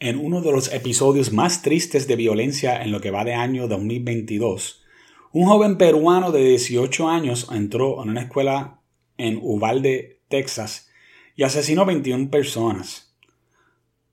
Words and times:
En 0.00 0.24
uno 0.24 0.42
de 0.42 0.52
los 0.52 0.72
episodios 0.72 1.32
más 1.32 1.62
tristes 1.62 2.06
de 2.06 2.14
violencia 2.14 2.80
en 2.80 2.92
lo 2.92 3.00
que 3.00 3.10
va 3.10 3.24
de 3.24 3.34
año 3.34 3.66
2022, 3.66 4.84
un 5.32 5.46
joven 5.46 5.76
peruano 5.76 6.30
de 6.30 6.44
18 6.44 7.08
años 7.08 7.48
entró 7.52 8.00
en 8.00 8.10
una 8.10 8.22
escuela 8.22 8.80
en 9.16 9.40
Uvalde, 9.42 10.20
Texas, 10.28 10.88
y 11.34 11.42
asesinó 11.42 11.84
21 11.84 12.30
personas, 12.30 13.12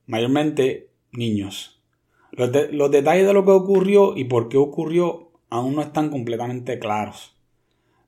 mayormente 0.07 0.89
niños. 1.11 1.83
Los, 2.31 2.49
los, 2.71 2.89
detalles 2.89 3.27
de 3.27 3.33
lo 3.33 3.45
que 3.45 3.51
ocurrió 3.51 4.17
y 4.17 4.23
por 4.23 4.49
qué 4.49 4.57
ocurrió 4.57 5.33
aún 5.51 5.75
no 5.75 5.83
están 5.83 6.09
completamente 6.09 6.79
claros. 6.79 7.35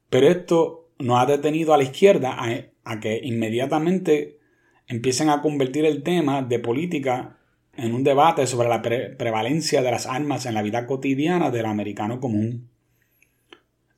Pero 0.09 0.29
esto 0.29 0.89
no 0.97 1.19
ha 1.19 1.27
detenido 1.27 1.75
a 1.75 1.77
la 1.77 1.83
izquierda 1.83 2.35
a, 2.39 2.47
a 2.83 2.99
que 2.99 3.21
inmediatamente 3.23 4.39
empiecen 4.87 5.29
a 5.29 5.43
convertir 5.43 5.85
el 5.85 6.01
tema 6.01 6.41
de 6.41 6.57
política 6.57 7.36
en 7.77 7.93
un 7.93 8.03
debate 8.03 8.47
sobre 8.47 8.69
la 8.69 8.81
prevalencia 8.81 9.81
de 9.81 9.91
las 9.91 10.05
armas 10.05 10.45
en 10.45 10.55
la 10.55 10.61
vida 10.61 10.85
cotidiana 10.85 11.51
del 11.51 11.67
americano 11.67 12.19
común. 12.19 12.69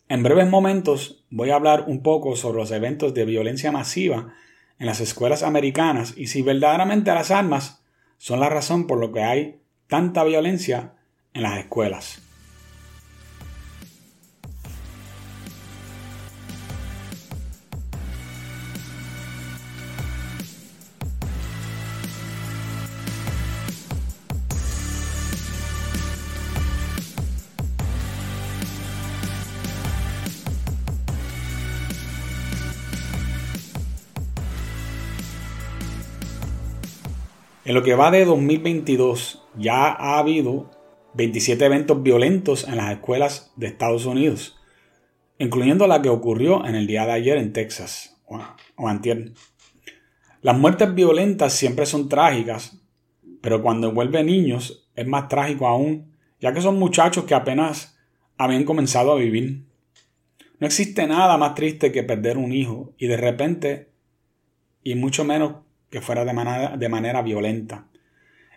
En 0.10 0.24
breves 0.24 0.50
momentos 0.50 1.26
voy 1.30 1.52
a 1.52 1.56
hablar 1.56 1.86
un 1.88 2.04
poco 2.04 2.36
sobre 2.36 2.60
los 2.60 2.72
eventos 2.72 3.14
de 3.14 3.26
violencia 3.26 3.72
masiva 3.72 4.34
en 4.80 4.86
las 4.86 5.00
escuelas 5.00 5.44
americanas 5.44 6.14
y 6.18 6.28
si 6.28 6.42
verdaderamente 6.42 7.14
las 7.14 7.32
armas 7.32 7.84
son 8.18 8.40
la 8.40 8.50
razón 8.50 8.86
por 8.88 9.00
lo 9.00 9.12
que 9.12 9.24
hay 9.24 9.62
tanta 9.88 10.24
violencia 10.24 10.94
en 11.34 11.44
las 11.44 11.58
escuelas. 11.58 12.29
En 37.70 37.76
lo 37.76 37.84
que 37.84 37.94
va 37.94 38.10
de 38.10 38.26
2022 38.26 39.44
ya 39.56 39.90
ha 39.92 40.18
habido 40.18 40.72
27 41.14 41.64
eventos 41.64 42.02
violentos 42.02 42.68
en 42.68 42.78
las 42.78 42.92
escuelas 42.92 43.54
de 43.58 43.68
Estados 43.68 44.08
Unidos, 44.08 44.58
incluyendo 45.38 45.86
la 45.86 46.02
que 46.02 46.10
ocurrió 46.10 46.66
en 46.66 46.74
el 46.74 46.88
día 46.88 47.06
de 47.06 47.12
ayer 47.12 47.38
en 47.38 47.54
Texas 47.54 48.20
o, 48.26 48.88
antier. 48.88 49.34
Las 50.42 50.58
muertes 50.58 50.96
violentas 50.96 51.54
siempre 51.54 51.86
son 51.86 52.10
trágicas, 52.10 52.82
pero 53.40 53.62
cuando 53.62 53.90
envuelve 53.90 54.24
niños 54.24 54.90
es 54.96 55.06
más 55.06 55.28
trágico 55.28 55.68
aún, 55.68 56.16
ya 56.40 56.52
que 56.52 56.62
son 56.62 56.80
muchachos 56.80 57.26
que 57.26 57.36
apenas 57.36 58.00
habían 58.36 58.64
comenzado 58.64 59.12
a 59.12 59.20
vivir. 59.20 59.68
No 60.58 60.66
existe 60.66 61.06
nada 61.06 61.38
más 61.38 61.54
triste 61.54 61.92
que 61.92 62.02
perder 62.02 62.40
un 62.40 62.52
hijo 62.52 62.96
y 62.98 63.06
de 63.06 63.18
repente, 63.18 63.92
y 64.82 64.96
mucho 64.96 65.24
menos 65.24 65.69
que 65.90 66.02
fuera 66.02 66.26
de 66.26 66.34
manera, 66.34 66.78
de 66.78 66.90
manera 66.90 67.22
violenta. 67.22 67.88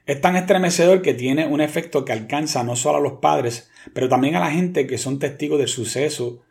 Es 0.04 0.20
tan 0.20 0.36
estremecedor 0.36 1.00
que 1.00 1.14
tiene 1.14 1.46
un 1.46 1.60
efecto 1.60 2.04
que 2.04 2.12
alcanza 2.12 2.64
no 2.64 2.74
solo 2.76 2.98
a 2.98 3.00
los 3.00 3.14
padres, 3.20 3.70
pero 3.94 4.08
también 4.08 4.34
a 4.34 4.40
la 4.40 4.50
gente 4.50 4.86
que 4.86 4.98
son 4.98 5.18
testigos 5.18 5.58
del 5.58 5.68
suceso 5.68 6.42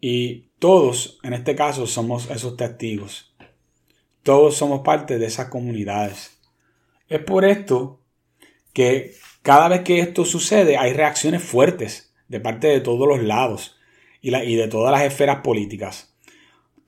y 0.00 0.48
todos, 0.58 1.20
en 1.22 1.32
este 1.32 1.54
caso, 1.54 1.86
somos 1.86 2.28
esos 2.30 2.56
testigos. 2.56 3.34
Todos 4.24 4.56
somos 4.56 4.80
parte 4.80 5.18
de 5.18 5.26
esas 5.26 5.46
comunidades. 5.48 6.40
Es 7.08 7.20
por 7.20 7.44
esto 7.44 8.00
que 8.72 9.14
cada 9.42 9.68
vez 9.68 9.82
que 9.82 10.00
esto 10.00 10.24
sucede 10.24 10.76
hay 10.76 10.92
reacciones 10.92 11.42
fuertes 11.42 12.14
de 12.28 12.40
parte 12.40 12.66
de 12.66 12.80
todos 12.80 13.06
los 13.06 13.22
lados 13.22 13.76
y, 14.20 14.34
y 14.34 14.56
de 14.56 14.68
todas 14.68 14.90
las 14.90 15.02
esferas 15.02 15.40
políticas. 15.42 16.11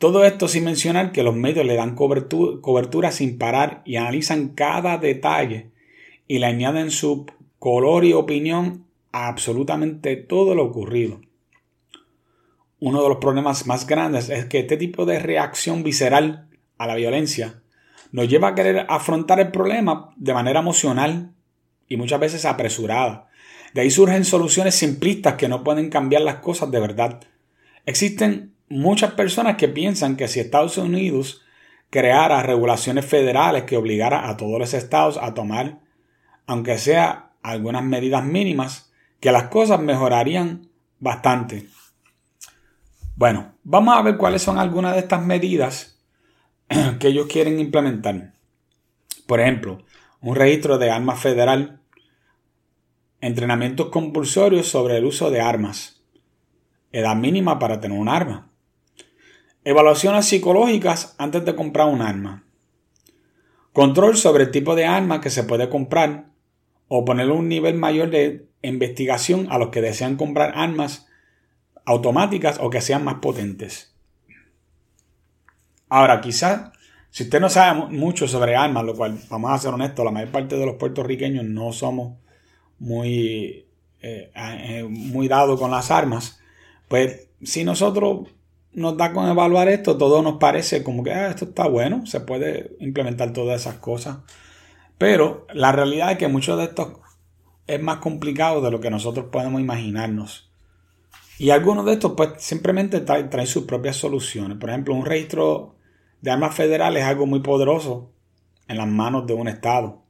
Todo 0.04 0.26
esto 0.26 0.48
sin 0.48 0.64
mencionar 0.64 1.12
que 1.12 1.22
los 1.22 1.34
medios 1.34 1.64
le 1.64 1.76
dan 1.76 1.94
cobertura, 1.94 3.10
sin 3.10 3.38
parar 3.38 3.80
y 3.86 3.96
analizan 3.96 4.48
cada 4.48 4.98
detalle 4.98 5.70
y 6.28 6.40
le 6.40 6.44
añaden 6.44 6.90
su 6.90 7.24
color 7.58 8.04
y 8.04 8.12
opinión 8.12 8.84
a 9.12 9.28
absolutamente 9.28 10.16
todo 10.16 10.54
lo 10.54 10.64
ocurrido. 10.64 11.22
Uno 12.80 13.02
de 13.02 13.08
los 13.08 13.16
problemas 13.16 13.66
más 13.66 13.86
grandes 13.86 14.28
es 14.28 14.44
que 14.44 14.58
este 14.58 14.76
tipo 14.76 15.06
de 15.06 15.20
reacción 15.20 15.82
visceral 15.82 16.50
a 16.76 16.86
la 16.86 16.96
violencia 16.96 17.62
nos 18.12 18.28
lleva 18.28 18.48
a 18.48 18.54
querer 18.54 18.84
afrontar 18.90 19.40
el 19.40 19.52
problema 19.52 20.12
de 20.16 20.34
manera 20.34 20.60
emocional 20.60 21.32
y 21.88 21.96
muchas 21.96 22.20
veces 22.20 22.44
apresurada. 22.44 23.30
De 23.72 23.80
ahí 23.80 23.90
surgen 23.90 24.26
soluciones 24.26 24.74
simplistas 24.74 25.36
que 25.36 25.48
no 25.48 25.64
pueden 25.64 25.88
cambiar 25.88 26.20
las 26.20 26.40
cosas 26.40 26.70
de 26.70 26.80
verdad. 26.80 27.22
Existen 27.86 28.53
muchas 28.74 29.12
personas 29.12 29.56
que 29.56 29.68
piensan 29.68 30.16
que 30.16 30.26
si 30.26 30.40
Estados 30.40 30.78
Unidos 30.78 31.42
creara 31.90 32.42
regulaciones 32.42 33.06
federales 33.06 33.62
que 33.64 33.76
obligara 33.76 34.28
a 34.28 34.36
todos 34.36 34.58
los 34.58 34.74
estados 34.74 35.16
a 35.16 35.32
tomar, 35.32 35.78
aunque 36.46 36.76
sea 36.78 37.30
algunas 37.42 37.84
medidas 37.84 38.24
mínimas, 38.24 38.92
que 39.20 39.30
las 39.30 39.44
cosas 39.44 39.80
mejorarían 39.80 40.68
bastante. 40.98 41.68
Bueno, 43.14 43.54
vamos 43.62 43.96
a 43.96 44.02
ver 44.02 44.16
cuáles 44.16 44.42
son 44.42 44.58
algunas 44.58 44.94
de 44.94 45.00
estas 45.00 45.24
medidas 45.24 46.00
que 46.98 47.08
ellos 47.08 47.28
quieren 47.28 47.60
implementar. 47.60 48.32
Por 49.28 49.40
ejemplo, 49.40 49.84
un 50.20 50.34
registro 50.34 50.78
de 50.78 50.90
armas 50.90 51.20
federal, 51.20 51.80
entrenamientos 53.20 53.90
compulsorios 53.90 54.66
sobre 54.66 54.96
el 54.96 55.04
uso 55.04 55.30
de 55.30 55.40
armas, 55.40 56.02
edad 56.90 57.14
mínima 57.14 57.60
para 57.60 57.80
tener 57.80 57.98
un 57.98 58.08
arma, 58.08 58.50
Evaluaciones 59.64 60.26
psicológicas 60.26 61.14
antes 61.16 61.44
de 61.44 61.54
comprar 61.54 61.88
un 61.88 62.02
arma. 62.02 62.44
Control 63.72 64.16
sobre 64.16 64.44
el 64.44 64.50
tipo 64.50 64.74
de 64.74 64.84
arma 64.84 65.22
que 65.22 65.30
se 65.30 65.42
puede 65.42 65.70
comprar 65.70 66.26
o 66.88 67.04
poner 67.04 67.30
un 67.30 67.48
nivel 67.48 67.74
mayor 67.74 68.10
de 68.10 68.46
investigación 68.62 69.48
a 69.50 69.58
los 69.58 69.70
que 69.70 69.80
desean 69.80 70.16
comprar 70.16 70.52
armas 70.54 71.06
automáticas 71.86 72.58
o 72.60 72.68
que 72.68 72.82
sean 72.82 73.04
más 73.04 73.16
potentes. 73.16 73.94
Ahora, 75.88 76.20
quizás, 76.20 76.72
si 77.10 77.24
usted 77.24 77.40
no 77.40 77.48
sabe 77.48 77.86
mucho 77.88 78.28
sobre 78.28 78.56
armas, 78.56 78.84
lo 78.84 78.94
cual, 78.94 79.18
vamos 79.30 79.50
a 79.50 79.58
ser 79.58 79.72
honestos, 79.72 80.04
la 80.04 80.10
mayor 80.10 80.30
parte 80.30 80.56
de 80.56 80.66
los 80.66 80.76
puertorriqueños 80.76 81.44
no 81.44 81.72
somos 81.72 82.18
muy, 82.78 83.66
eh, 84.02 84.30
eh, 84.34 84.86
muy 84.88 85.26
dados 85.26 85.58
con 85.58 85.70
las 85.70 85.90
armas, 85.90 86.38
pues 86.88 87.28
si 87.42 87.64
nosotros 87.64 88.28
nos 88.74 88.96
da 88.96 89.12
con 89.12 89.28
evaluar 89.28 89.68
esto, 89.68 89.96
todo 89.96 90.22
nos 90.22 90.38
parece 90.38 90.82
como 90.82 91.02
que 91.02 91.12
ah, 91.12 91.28
esto 91.28 91.46
está 91.46 91.66
bueno, 91.68 92.06
se 92.06 92.20
puede 92.20 92.76
implementar 92.80 93.32
todas 93.32 93.60
esas 93.60 93.76
cosas. 93.76 94.18
Pero 94.98 95.46
la 95.52 95.72
realidad 95.72 96.12
es 96.12 96.18
que 96.18 96.28
mucho 96.28 96.56
de 96.56 96.64
esto 96.64 97.00
es 97.66 97.82
más 97.82 97.98
complicado 97.98 98.60
de 98.60 98.70
lo 98.70 98.80
que 98.80 98.90
nosotros 98.90 99.26
podemos 99.30 99.60
imaginarnos. 99.60 100.50
Y 101.38 101.50
algunos 101.50 101.84
de 101.84 101.94
estos 101.94 102.12
pues 102.16 102.30
simplemente 102.38 103.00
traen, 103.00 103.46
sus 103.46 103.64
propias 103.64 103.96
soluciones. 103.96 104.58
Por 104.58 104.70
ejemplo, 104.70 104.94
un 104.94 105.04
registro 105.04 105.74
de 106.20 106.30
armas 106.30 106.54
federales 106.54 107.02
es 107.02 107.08
algo 107.08 107.26
muy 107.26 107.40
poderoso 107.40 108.12
en 108.68 108.78
las 108.78 108.86
manos 108.86 109.26
de 109.26 109.34
un 109.34 109.48
Estado. 109.48 110.02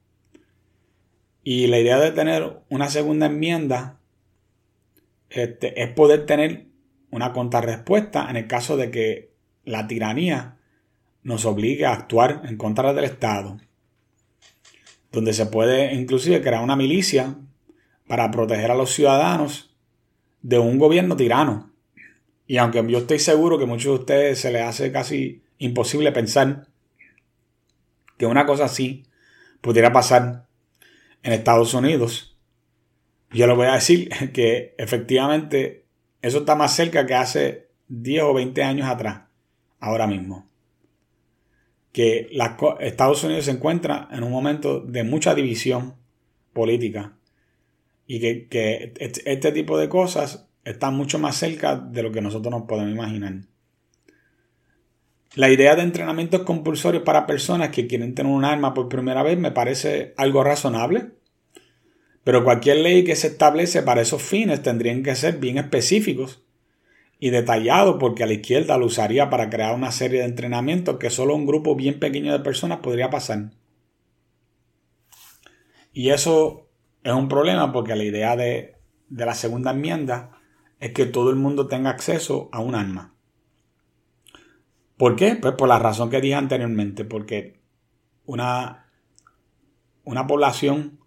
Y 1.42 1.66
la 1.66 1.78
idea 1.78 1.98
de 1.98 2.12
tener 2.12 2.60
una 2.68 2.88
segunda 2.88 3.26
enmienda 3.26 4.00
este, 5.30 5.82
es 5.82 5.90
poder 5.90 6.26
tener 6.26 6.68
una 7.14 7.32
contrarrespuesta 7.32 8.28
en 8.28 8.36
el 8.36 8.48
caso 8.48 8.76
de 8.76 8.90
que 8.90 9.30
la 9.64 9.86
tiranía 9.86 10.56
nos 11.22 11.44
obligue 11.44 11.86
a 11.86 11.92
actuar 11.92 12.42
en 12.44 12.56
contra 12.56 12.92
del 12.92 13.04
Estado, 13.04 13.58
donde 15.12 15.32
se 15.32 15.46
puede 15.46 15.94
inclusive 15.94 16.42
crear 16.42 16.60
una 16.60 16.74
milicia 16.74 17.36
para 18.08 18.32
proteger 18.32 18.72
a 18.72 18.74
los 18.74 18.90
ciudadanos 18.90 19.76
de 20.42 20.58
un 20.58 20.76
gobierno 20.76 21.14
tirano. 21.14 21.72
Y 22.48 22.56
aunque 22.56 22.84
yo 22.88 22.98
estoy 22.98 23.20
seguro 23.20 23.58
que 23.58 23.64
a 23.64 23.68
muchos 23.68 23.94
de 23.94 24.00
ustedes 24.00 24.40
se 24.40 24.50
les 24.50 24.62
hace 24.62 24.90
casi 24.90 25.44
imposible 25.58 26.10
pensar 26.10 26.66
que 28.18 28.26
una 28.26 28.44
cosa 28.44 28.64
así 28.64 29.04
pudiera 29.60 29.92
pasar 29.92 30.48
en 31.22 31.32
Estados 31.32 31.74
Unidos, 31.74 32.36
yo 33.30 33.46
le 33.46 33.54
voy 33.54 33.68
a 33.68 33.74
decir 33.74 34.08
que 34.32 34.74
efectivamente 34.78 35.83
eso 36.24 36.38
está 36.38 36.54
más 36.54 36.74
cerca 36.74 37.04
que 37.04 37.14
hace 37.14 37.68
10 37.88 38.22
o 38.22 38.32
20 38.32 38.62
años 38.62 38.88
atrás, 38.88 39.24
ahora 39.78 40.06
mismo. 40.06 40.48
Que 41.92 42.30
Estados 42.80 43.22
Unidos 43.24 43.44
se 43.44 43.50
encuentra 43.50 44.08
en 44.10 44.22
un 44.22 44.32
momento 44.32 44.80
de 44.80 45.04
mucha 45.04 45.34
división 45.34 45.96
política 46.54 47.12
y 48.06 48.20
que, 48.48 48.94
este 48.98 49.52
tipo 49.52 49.76
de 49.76 49.90
cosas 49.90 50.48
están 50.64 50.94
mucho 50.96 51.18
más 51.18 51.36
cerca 51.36 51.76
de 51.76 52.02
lo 52.02 52.10
que 52.10 52.22
nosotros 52.22 52.50
nos 52.50 52.62
podemos 52.62 52.92
imaginar. 52.92 53.34
La 55.34 55.50
idea 55.50 55.76
de 55.76 55.82
entrenamientos 55.82 56.40
compulsorios 56.44 57.02
para 57.02 57.26
personas 57.26 57.68
que 57.68 57.86
quieren 57.86 58.14
tener 58.14 58.32
un 58.32 58.46
arma 58.46 58.72
por 58.72 58.88
primera 58.88 59.22
vez 59.22 59.38
me 59.38 59.52
parece 59.52 60.14
algo 60.16 60.42
razonable. 60.42 61.10
Pero 62.24 62.42
cualquier 62.42 62.78
ley 62.78 63.04
que 63.04 63.16
se 63.16 63.28
establece 63.28 63.82
para 63.82 64.00
esos 64.00 64.22
fines 64.22 64.62
tendrían 64.62 65.02
que 65.02 65.14
ser 65.14 65.38
bien 65.38 65.58
específicos 65.58 66.42
y 67.18 67.30
detallados 67.30 67.96
porque 68.00 68.24
a 68.24 68.26
la 68.26 68.32
izquierda 68.32 68.78
lo 68.78 68.86
usaría 68.86 69.30
para 69.30 69.50
crear 69.50 69.74
una 69.74 69.92
serie 69.92 70.20
de 70.20 70.26
entrenamientos 70.26 70.96
que 70.98 71.10
solo 71.10 71.34
un 71.34 71.46
grupo 71.46 71.76
bien 71.76 72.00
pequeño 72.00 72.32
de 72.32 72.40
personas 72.40 72.78
podría 72.78 73.10
pasar. 73.10 73.50
Y 75.92 76.10
eso 76.10 76.68
es 77.02 77.12
un 77.12 77.28
problema 77.28 77.72
porque 77.72 77.94
la 77.94 78.04
idea 78.04 78.36
de, 78.36 78.74
de 79.08 79.26
la 79.26 79.34
segunda 79.34 79.70
enmienda 79.70 80.38
es 80.80 80.92
que 80.92 81.06
todo 81.06 81.30
el 81.30 81.36
mundo 81.36 81.68
tenga 81.68 81.90
acceso 81.90 82.48
a 82.52 82.60
un 82.60 82.74
arma. 82.74 83.14
¿Por 84.96 85.16
qué? 85.16 85.36
Pues 85.36 85.54
por 85.54 85.68
la 85.68 85.78
razón 85.78 86.10
que 86.10 86.20
dije 86.20 86.34
anteriormente, 86.34 87.04
porque 87.04 87.60
una, 88.26 88.90
una 90.04 90.26
población 90.26 91.00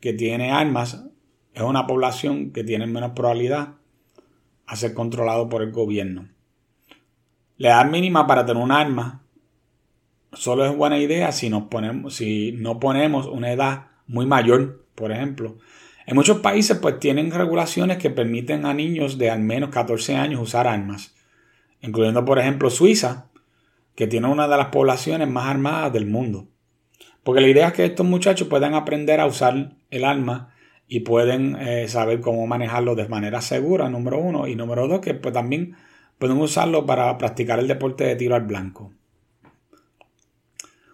que 0.00 0.12
tiene 0.12 0.50
armas 0.50 1.04
es 1.54 1.62
una 1.62 1.86
población 1.86 2.52
que 2.52 2.64
tiene 2.64 2.86
menos 2.86 3.12
probabilidad 3.12 3.74
a 4.66 4.76
ser 4.76 4.94
controlado 4.94 5.48
por 5.48 5.62
el 5.62 5.72
gobierno. 5.72 6.28
La 7.56 7.68
edad 7.68 7.90
mínima 7.90 8.26
para 8.26 8.44
tener 8.44 8.62
un 8.62 8.72
arma 8.72 9.22
solo 10.32 10.66
es 10.66 10.76
buena 10.76 10.98
idea 10.98 11.32
si, 11.32 11.48
nos 11.48 11.64
ponemos, 11.64 12.14
si 12.14 12.52
no 12.52 12.78
ponemos 12.78 13.26
una 13.26 13.52
edad 13.52 13.86
muy 14.06 14.26
mayor, 14.26 14.84
por 14.94 15.12
ejemplo. 15.12 15.56
En 16.04 16.14
muchos 16.14 16.40
países 16.40 16.78
pues 16.78 17.00
tienen 17.00 17.30
regulaciones 17.30 17.98
que 17.98 18.10
permiten 18.10 18.66
a 18.66 18.74
niños 18.74 19.18
de 19.18 19.30
al 19.30 19.40
menos 19.40 19.70
14 19.70 20.16
años 20.16 20.40
usar 20.40 20.66
armas 20.66 21.16
incluyendo 21.86 22.24
por 22.24 22.38
ejemplo 22.38 22.70
Suiza, 22.70 23.26
que 23.94 24.06
tiene 24.06 24.28
una 24.28 24.48
de 24.48 24.56
las 24.56 24.68
poblaciones 24.68 25.28
más 25.28 25.46
armadas 25.46 25.92
del 25.92 26.06
mundo. 26.06 26.48
Porque 27.26 27.40
la 27.40 27.48
idea 27.48 27.66
es 27.66 27.72
que 27.72 27.84
estos 27.84 28.06
muchachos 28.06 28.46
puedan 28.46 28.74
aprender 28.74 29.18
a 29.18 29.26
usar 29.26 29.74
el 29.90 30.04
arma 30.04 30.54
y 30.86 31.00
pueden 31.00 31.56
eh, 31.56 31.88
saber 31.88 32.20
cómo 32.20 32.46
manejarlo 32.46 32.94
de 32.94 33.08
manera 33.08 33.40
segura, 33.40 33.90
número 33.90 34.20
uno, 34.20 34.46
y 34.46 34.54
número 34.54 34.86
dos, 34.86 35.00
que 35.00 35.14
pues, 35.14 35.34
también 35.34 35.74
pueden 36.20 36.38
usarlo 36.38 36.86
para 36.86 37.18
practicar 37.18 37.58
el 37.58 37.66
deporte 37.66 38.04
de 38.04 38.14
tiro 38.14 38.36
al 38.36 38.46
blanco. 38.46 38.92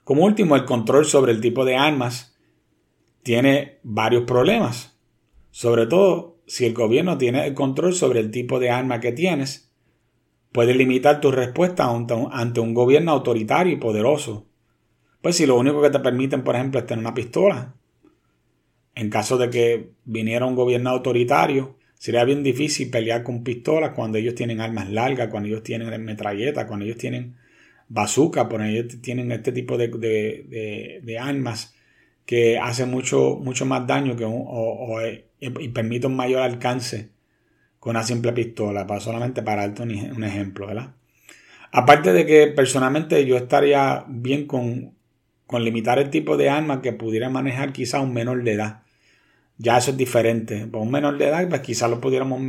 Como 0.05 0.25
último, 0.25 0.57
el 0.57 0.65
control 0.65 1.05
sobre 1.05 1.33
el 1.33 1.43
tipo 1.43 1.67
de 1.67 1.77
armas 1.77 2.35
tiene 3.23 3.81
varios 3.83 4.25
problemas, 4.25 4.99
sobre 5.51 5.87
todo 5.87 6.39
si 6.47 6.65
el 6.65 6.73
gobierno 6.73 7.19
tiene 7.19 7.47
el 7.47 7.53
control 7.53 7.93
sobre 7.93 8.21
el 8.21 8.31
tipo 8.31 8.59
de 8.59 8.71
arma 8.71 9.01
que 9.01 9.13
tienes 9.13 9.73
Puedes 10.53 10.77
limitar 10.77 11.21
tu 11.23 11.31
respuesta 11.31 11.89
ante 11.89 12.61
un, 12.61 12.75
gobierno 12.75 13.13
autoritario 13.13 13.73
y 13.73 13.77
poderoso. 13.77 14.47
Pues 15.23 15.37
si 15.37 15.47
lo 15.47 15.57
único 15.57 15.81
que 15.81 15.91
te 15.91 16.01
permiten, 16.01 16.43
por 16.43 16.57
ejemplo, 16.57 16.81
es 16.81 16.87
tener 16.87 17.03
una 17.03 17.15
pistola. 17.15 17.75
En 18.95 19.09
caso 19.09 19.39
de 19.39 19.49
que 19.49 19.91
viniera 20.05 20.45
un 20.45 20.57
gobierno 20.57 20.91
autoritario, 20.91 21.77
sería 21.95 22.25
bien 22.25 22.43
difícil 22.43 22.91
pelear 22.91 23.23
con 23.23 23.45
pistolas 23.45 23.93
cuando 23.93 24.19
ellos 24.19 24.35
tienen 24.35 24.61
armas 24.61 24.91
largas, 24.91 25.29
cuando 25.29 25.49
ellos 25.49 25.63
tienen 25.63 26.05
metralletas, 26.05 26.67
cuando 26.67 26.85
ellos 26.85 26.99
tienen 26.99 27.37
bazooka, 27.89 28.49
cuando 28.49 28.67
ellos 28.67 29.01
tienen 29.01 29.31
este 29.31 29.53
tipo 29.53 29.79
de, 29.79 31.19
armas 31.21 31.75
que 32.27 32.59
hacen 32.59 32.91
mucho, 32.91 33.39
mucho 33.41 33.65
más 33.65 33.87
daño 33.87 34.17
que 34.17 34.27
y 35.39 35.69
permiten 35.69 36.11
un 36.11 36.17
mayor 36.17 36.43
alcance 36.43 37.11
con 37.79 37.91
una 37.91 38.05
simple 38.05 38.33
pistola, 38.33 38.87
para 38.87 39.01
solamente 39.01 39.43
para 39.43 39.67
darte 39.67 39.83
un, 39.83 40.25
ejemplo, 40.25 40.67
¿verdad? 40.67 40.95
Aparte 41.73 42.13
de 42.13 42.27
que 42.27 42.47
personalmente 42.49 43.25
yo 43.27 43.37
estaría 43.37 44.05
bien 44.09 44.47
con, 44.47 44.95
con 45.47 45.65
limitar 45.65 45.99
el 45.99 46.11
tipo 46.11 46.37
de 46.37 46.51
arma 46.51 46.81
que 46.83 46.93
pudiera 46.93 47.29
manejar 47.29 47.73
quizá 47.73 48.01
un 48.01 48.13
menor 48.13 48.43
de 48.43 48.53
edad. 48.53 48.83
Ya 49.59 49.79
eso 49.79 49.93
es 49.93 49.97
diferente. 49.97 50.67
Para 50.67 50.83
un 50.83 50.91
menor 50.91 51.19
de 51.19 51.29
edad, 51.29 51.49
pues 51.49 51.61
quizás 51.61 51.91
lo 51.91 52.01
pudiéramos 52.01 52.41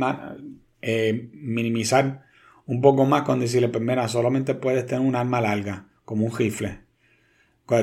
eh, 0.82 1.28
minimizar 1.32 2.24
un 2.66 2.80
poco 2.80 3.04
más 3.04 3.22
con 3.22 3.40
decirle, 3.40 3.68
pues 3.68 3.84
mira, 3.84 4.08
solamente 4.08 4.54
puedes 4.54 4.86
tener 4.86 5.06
un 5.06 5.16
arma 5.16 5.40
larga, 5.40 5.86
como 6.04 6.26
un 6.26 6.36
rifle, 6.36 6.80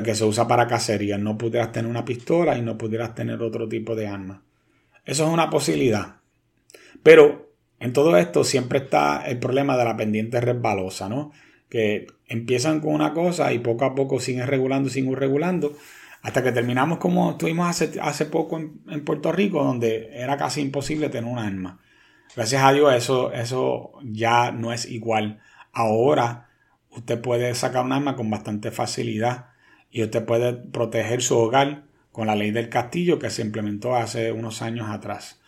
que 0.04 0.14
se 0.14 0.24
usa 0.24 0.48
para 0.48 0.66
cacería. 0.66 1.18
No 1.18 1.38
pudieras 1.38 1.72
tener 1.72 1.90
una 1.90 2.04
pistola 2.04 2.58
y 2.58 2.62
no 2.62 2.76
pudieras 2.76 3.14
tener 3.14 3.40
otro 3.42 3.68
tipo 3.68 3.94
de 3.94 4.08
arma. 4.08 4.42
Eso 5.04 5.24
es 5.24 5.30
una 5.30 5.50
posibilidad. 5.50 6.16
Pero 7.02 7.52
en 7.80 7.92
todo 7.92 8.16
esto 8.16 8.44
siempre 8.44 8.80
está 8.80 9.24
el 9.26 9.38
problema 9.38 9.76
de 9.76 9.84
la 9.84 9.96
pendiente 9.96 10.40
resbalosa, 10.40 11.08
¿no? 11.08 11.32
Que 11.72 12.06
empiezan 12.26 12.80
con 12.80 12.92
una 12.92 13.14
cosa 13.14 13.50
y 13.54 13.60
poco 13.60 13.86
a 13.86 13.94
poco 13.94 14.20
siguen 14.20 14.46
regulando, 14.46 14.90
siguen 14.90 15.16
regulando, 15.16 15.74
hasta 16.20 16.42
que 16.42 16.52
terminamos 16.52 16.98
como 16.98 17.30
estuvimos 17.30 17.66
hace, 17.66 17.98
hace 17.98 18.26
poco 18.26 18.58
en, 18.58 19.04
Puerto 19.06 19.32
Rico, 19.32 19.64
donde 19.64 20.10
era 20.12 20.36
casi 20.36 20.60
imposible 20.60 21.08
tener 21.08 21.30
un 21.30 21.38
arma. 21.38 21.80
Gracias 22.36 22.62
a 22.62 22.72
Dios 22.74 22.94
eso, 22.94 23.32
eso 23.32 23.92
ya 24.02 24.52
no 24.52 24.72
es 24.72 24.84
igual. 24.84 25.40
Ahora 25.72 26.50
usted 26.90 27.18
puede 27.22 27.54
sacar 27.54 27.86
un 27.86 27.92
arma 27.92 28.16
con 28.16 28.28
bastante 28.28 28.70
facilidad 28.70 29.46
y 29.90 30.02
usted 30.02 30.26
puede 30.26 30.52
proteger 30.52 31.22
su 31.22 31.38
hogar 31.38 31.84
con 32.12 32.26
la 32.26 32.36
ley 32.36 32.50
del 32.50 32.68
castillo 32.68 33.18
que 33.18 33.30
se 33.30 33.40
implementó 33.40 33.96
hace 33.96 34.30
unos 34.30 34.60
años 34.60 34.90
atrás. 34.90 35.40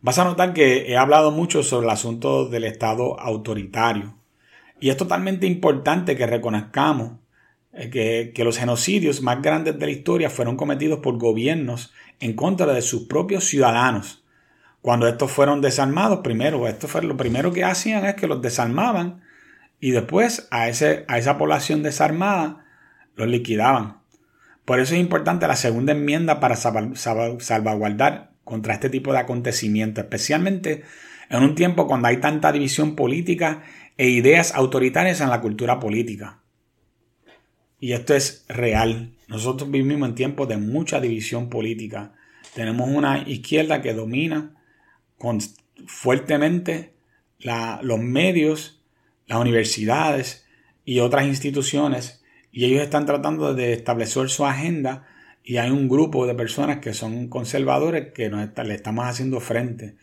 Vas 0.00 0.18
a 0.20 0.24
notar 0.24 0.52
que 0.52 0.90
he 0.90 0.96
hablado 0.96 1.32
mucho 1.32 1.64
sobre 1.64 1.86
el 1.86 1.90
asunto 1.90 2.48
del 2.48 2.62
Estado 2.62 3.18
autoritario. 3.18 4.14
Y 4.80 4.90
es 4.90 4.96
totalmente 4.96 5.46
importante 5.46 6.16
que 6.16 6.26
reconozcamos 6.26 7.12
eh, 7.72 7.90
que, 7.90 8.32
que, 8.34 8.44
los 8.44 8.58
genocidios 8.58 9.22
más 9.22 9.42
grandes 9.42 9.78
de 9.78 9.86
la 9.86 9.92
historia 9.92 10.30
fueron 10.30 10.56
cometidos 10.56 11.00
por 11.00 11.18
gobiernos 11.18 11.92
en 12.20 12.34
contra 12.34 12.72
de 12.72 12.82
sus 12.82 13.04
propios 13.04 13.44
ciudadanos. 13.44 14.24
Cuando 14.82 15.08
estos 15.08 15.32
fueron 15.32 15.60
desarmados, 15.60 16.20
primero, 16.22 16.68
esto 16.68 16.86
fue 16.86 17.02
lo 17.02 17.16
primero 17.16 17.52
que 17.52 17.64
hacían 17.64 18.04
es 18.06 18.14
que 18.14 18.28
los 18.28 18.40
desarmaban 18.40 19.22
y 19.80 19.90
después 19.90 20.46
a, 20.50 20.68
ese, 20.68 21.04
a 21.08 21.18
esa 21.18 21.38
población 21.38 21.82
desarmada 21.82 22.64
los 23.16 23.28
liquidaban. 23.28 23.98
Por 24.64 24.80
eso 24.80 24.94
es 24.94 25.00
importante 25.00 25.46
la 25.46 25.56
segunda 25.56 25.92
enmienda 25.92 26.40
para 26.40 26.56
salvaguardar 26.56 28.32
contra 28.44 28.74
este 28.74 28.90
tipo 28.90 29.12
de 29.12 29.18
acontecimientos, 29.18 30.04
especialmente 30.04 30.84
en 31.30 31.42
un 31.42 31.54
tiempo 31.54 31.86
cuando 31.86 32.08
hay 32.08 32.18
tanta 32.18 32.52
división 32.52 32.94
política 32.94 33.62
e 33.96 34.08
ideas 34.08 34.54
autoritarias 34.54 35.20
en 35.20 35.30
la 35.30 35.40
cultura 35.40 35.80
política. 35.80 36.42
Y 37.78 37.92
esto 37.92 38.14
es 38.14 38.44
real. 38.48 39.14
Nosotros 39.28 39.70
vivimos 39.70 40.08
en 40.08 40.14
tiempos 40.14 40.48
de 40.48 40.56
mucha 40.56 41.00
división 41.00 41.48
política. 41.48 42.14
Tenemos 42.54 42.88
una 42.88 43.28
izquierda 43.28 43.82
que 43.82 43.94
domina 43.94 44.54
con, 45.18 45.40
fuertemente 45.86 46.94
los 47.38 47.98
medios, 48.00 48.82
las 49.26 49.40
universidades 49.40 50.46
y 50.84 51.00
otras 51.00 51.26
instituciones 51.26 52.22
y 52.50 52.64
ellos 52.64 52.82
están 52.82 53.04
tratando 53.04 53.54
de 53.54 53.74
establecer 53.74 54.30
su 54.30 54.46
agenda 54.46 55.06
y 55.44 55.58
hay 55.58 55.70
un 55.70 55.88
grupo 55.88 56.26
de 56.26 56.34
personas 56.34 56.78
que 56.78 56.94
son 56.94 57.28
conservadores 57.28 58.12
que 58.12 58.30
nos 58.30 58.48
le 58.56 58.74
estamos 58.74 59.04
haciendo 59.04 59.40
frente. 59.40 59.96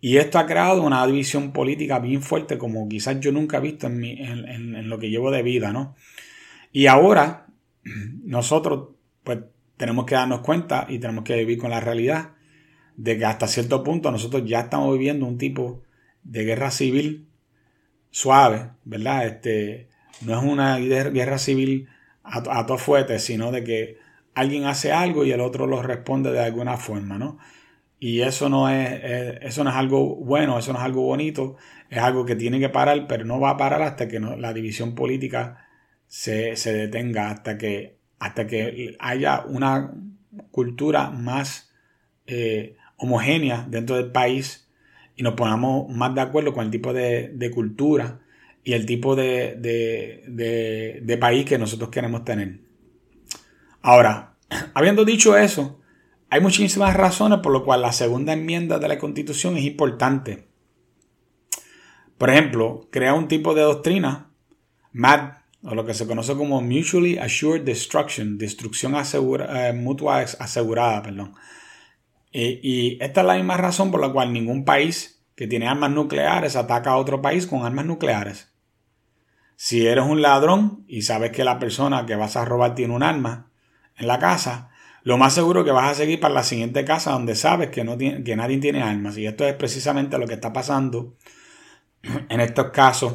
Y 0.00 0.16
esto 0.16 0.38
ha 0.38 0.46
creado 0.46 0.82
una 0.82 1.06
división 1.06 1.52
política 1.52 1.98
bien 1.98 2.22
fuerte 2.22 2.56
como 2.56 2.88
quizás 2.88 3.20
yo 3.20 3.32
nunca 3.32 3.58
he 3.58 3.60
visto 3.60 3.86
en, 3.86 4.02
en, 4.04 4.88
lo 4.88 4.98
que 4.98 5.10
llevo 5.10 5.30
de 5.30 5.42
vida, 5.42 5.72
¿no? 5.72 5.94
Y 6.72 6.86
ahora 6.86 7.46
nosotros 8.24 8.90
pues 9.22 9.40
tenemos 9.76 10.06
que 10.06 10.14
darnos 10.14 10.40
cuenta 10.40 10.86
y 10.88 10.98
tenemos 10.98 11.24
que 11.24 11.36
vivir 11.36 11.58
con 11.58 11.70
la 11.70 11.80
realidad 11.80 12.32
de 12.96 13.18
que 13.18 13.24
hasta 13.24 13.46
cierto 13.46 13.82
punto 13.82 14.10
nosotros 14.10 14.42
ya 14.46 14.60
estamos 14.60 14.92
viviendo 14.92 15.26
un 15.26 15.38
tipo 15.38 15.82
de 16.22 16.44
guerra 16.44 16.70
civil 16.70 17.28
suave, 18.10 18.70
¿verdad? 18.84 19.26
Este, 19.26 19.88
no 20.22 20.38
es 20.38 20.44
una 20.44 20.78
guerra 20.78 21.38
civil 21.38 21.88
a, 22.22 22.60
a 22.60 22.66
todo 22.66 22.78
fuerte, 22.78 23.18
sino 23.18 23.52
de 23.52 23.64
que 23.64 23.98
alguien 24.34 24.64
hace 24.64 24.92
algo 24.92 25.24
y 25.24 25.32
el 25.32 25.40
otro 25.40 25.66
lo 25.66 25.82
responde 25.82 26.32
de 26.32 26.40
alguna 26.40 26.76
forma, 26.76 27.18
¿no? 27.18 27.38
Y 28.02 28.22
eso 28.22 28.48
no 28.48 28.70
es, 28.70 29.38
eso 29.42 29.62
no 29.62 29.70
es 29.70 29.76
algo 29.76 30.16
bueno, 30.16 30.58
eso 30.58 30.72
no 30.72 30.78
es 30.78 30.84
algo 30.86 31.02
bonito, 31.02 31.56
es 31.90 31.98
algo 31.98 32.24
que 32.24 32.34
tiene 32.34 32.58
que 32.58 32.70
parar, 32.70 33.06
pero 33.06 33.26
no 33.26 33.38
va 33.38 33.50
a 33.50 33.56
parar 33.58 33.82
hasta 33.82 34.08
que 34.08 34.18
la 34.18 34.54
división 34.54 34.94
política 34.94 35.68
se, 36.06 36.54
detenga, 36.72 37.30
hasta 37.30 37.58
que, 37.58 37.98
hasta 38.18 38.46
que 38.46 38.96
haya 38.98 39.44
una 39.46 39.92
cultura 40.50 41.10
más 41.10 41.72
eh, 42.26 42.76
homogénea 42.96 43.66
dentro 43.68 43.96
del 43.96 44.10
país 44.10 44.70
y 45.14 45.22
nos 45.22 45.34
pongamos 45.34 45.94
más 45.94 46.14
de 46.14 46.22
acuerdo 46.22 46.54
con 46.54 46.64
el 46.64 46.70
tipo 46.70 46.94
de, 46.94 47.50
cultura 47.52 48.20
y 48.64 48.72
el 48.72 48.86
tipo 48.86 49.14
de, 49.14 49.56
de 51.02 51.18
país 51.18 51.44
que 51.44 51.58
nosotros 51.58 51.90
queremos 51.90 52.24
tener. 52.24 52.60
Ahora, 53.82 54.36
habiendo 54.74 55.04
dicho 55.04 55.36
eso, 55.36 55.79
hay 56.30 56.40
muchísimas 56.40 56.94
razones 56.94 57.40
por 57.40 57.52
lo 57.52 57.64
cual 57.64 57.82
la 57.82 57.92
segunda 57.92 58.32
enmienda 58.32 58.78
de 58.78 58.88
la 58.88 58.98
Constitución 58.98 59.56
es 59.56 59.64
importante. 59.64 60.48
Por 62.16 62.30
ejemplo, 62.30 62.88
crea 62.90 63.14
un 63.14 63.28
tipo 63.28 63.54
de 63.54 63.62
doctrina 63.62 64.30
MAD, 64.92 65.32
o 65.62 65.74
lo 65.74 65.84
que 65.84 65.94
se 65.94 66.06
conoce 66.06 66.36
como 66.36 66.62
Mutually 66.62 67.18
Assured 67.18 67.62
Destruction, 67.62 68.38
destrucción 68.38 68.94
eh, 68.94 69.72
mutua 69.74 70.20
asegurada, 70.20 71.02
perdón. 71.02 71.34
y 72.32 72.96
esta 73.02 73.20
es 73.20 73.26
la 73.26 73.34
misma 73.34 73.56
razón 73.56 73.90
por 73.90 74.00
la 74.00 74.10
cual 74.10 74.32
ningún 74.32 74.64
país 74.64 75.22
que 75.34 75.46
tiene 75.46 75.68
armas 75.68 75.90
nucleares 75.90 76.54
ataca 76.56 76.90
a 76.90 76.96
otro 76.96 77.20
país 77.20 77.46
con 77.46 77.64
armas 77.64 77.86
nucleares. 77.86 78.52
Si 79.56 79.86
eres 79.86 80.04
un 80.04 80.22
ladrón 80.22 80.84
y 80.86 81.02
sabes 81.02 81.32
que 81.32 81.44
la 81.44 81.58
persona 81.58 82.06
que 82.06 82.14
vas 82.14 82.36
a 82.36 82.44
robar 82.44 82.74
tiene 82.74 82.94
un 82.94 83.02
arma 83.02 83.50
en 83.96 84.06
la 84.06 84.18
casa, 84.18 84.69
lo 85.02 85.16
más 85.16 85.34
seguro 85.34 85.64
que 85.64 85.70
vas 85.70 85.90
a 85.90 85.94
seguir 85.94 86.20
para 86.20 86.34
la 86.34 86.42
siguiente 86.42 86.84
casa 86.84 87.12
donde 87.12 87.34
sabes 87.34 87.70
que, 87.70 87.84
no 87.84 87.96
tiene, 87.96 88.22
que 88.22 88.36
nadie 88.36 88.58
tiene 88.58 88.82
armas. 88.82 89.16
Y 89.16 89.26
esto 89.26 89.46
es 89.46 89.54
precisamente 89.54 90.18
lo 90.18 90.26
que 90.26 90.34
está 90.34 90.52
pasando 90.52 91.14
en 92.28 92.40
estos 92.40 92.70
casos 92.70 93.14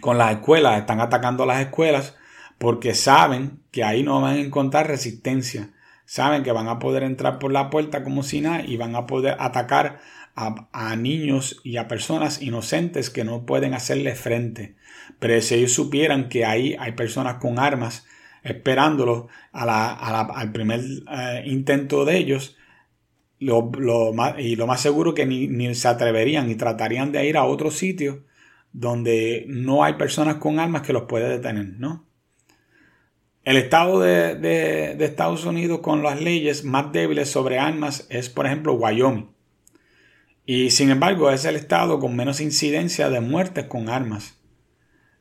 con 0.00 0.18
las 0.18 0.32
escuelas. 0.32 0.78
Están 0.78 1.00
atacando 1.00 1.46
las 1.46 1.60
escuelas 1.60 2.16
porque 2.58 2.94
saben 2.94 3.60
que 3.70 3.84
ahí 3.84 4.02
no 4.02 4.20
van 4.20 4.36
a 4.36 4.40
encontrar 4.40 4.86
resistencia. 4.86 5.70
Saben 6.06 6.42
que 6.42 6.52
van 6.52 6.68
a 6.68 6.78
poder 6.78 7.02
entrar 7.02 7.38
por 7.38 7.50
la 7.50 7.70
puerta 7.70 8.04
como 8.04 8.22
si 8.22 8.40
nada 8.40 8.62
y 8.62 8.76
van 8.76 8.94
a 8.94 9.06
poder 9.06 9.36
atacar 9.40 10.00
a, 10.36 10.96
niños 10.96 11.60
y 11.62 11.76
a 11.76 11.86
personas 11.88 12.42
inocentes 12.42 13.08
que 13.10 13.24
no 13.24 13.46
pueden 13.46 13.74
hacerle 13.74 14.14
frente. 14.14 14.76
Pero 15.18 15.40
si 15.40 15.54
ellos 15.54 15.72
supieran 15.72 16.28
que 16.28 16.44
ahí 16.44 16.76
hay 16.78 16.92
personas 16.92 17.36
con 17.36 17.58
armas 17.58 18.06
esperándolos 18.44 19.24
al 19.52 20.52
primer 20.52 20.80
eh, 20.80 21.42
intento 21.46 22.04
de 22.04 22.18
ellos, 22.18 22.56
lo, 23.40 23.70
y 24.38 24.56
lo 24.56 24.66
más 24.66 24.80
seguro 24.80 25.14
que 25.14 25.26
ni, 25.26 25.74
se 25.74 25.88
atreverían 25.88 26.50
y 26.50 26.54
tratarían 26.54 27.10
de 27.10 27.26
ir 27.26 27.36
a 27.36 27.44
otro 27.44 27.70
sitio 27.70 28.24
donde 28.72 29.44
no 29.48 29.82
hay 29.82 29.94
personas 29.94 30.36
con 30.36 30.58
armas 30.58 30.82
que 30.82 30.92
los 30.92 31.04
puede 31.04 31.28
detener, 31.28 31.74
¿no? 31.78 32.06
El 33.44 33.56
estado 33.56 34.00
de, 34.00 34.36
de 34.36 35.04
Estados 35.04 35.44
Unidos 35.44 35.80
con 35.80 36.02
las 36.02 36.20
leyes 36.20 36.64
más 36.64 36.92
débiles 36.92 37.30
sobre 37.30 37.58
armas 37.58 38.06
es, 38.08 38.30
por 38.30 38.46
ejemplo, 38.46 38.72
Wyoming. 38.74 39.34
Y 40.46 40.70
sin 40.70 40.90
embargo 40.90 41.30
es 41.30 41.44
el 41.44 41.56
estado 41.56 41.98
con 41.98 42.16
menos 42.16 42.40
incidencia 42.40 43.10
de 43.10 43.20
muertes 43.20 43.66
con 43.66 43.88
armas. 43.88 44.38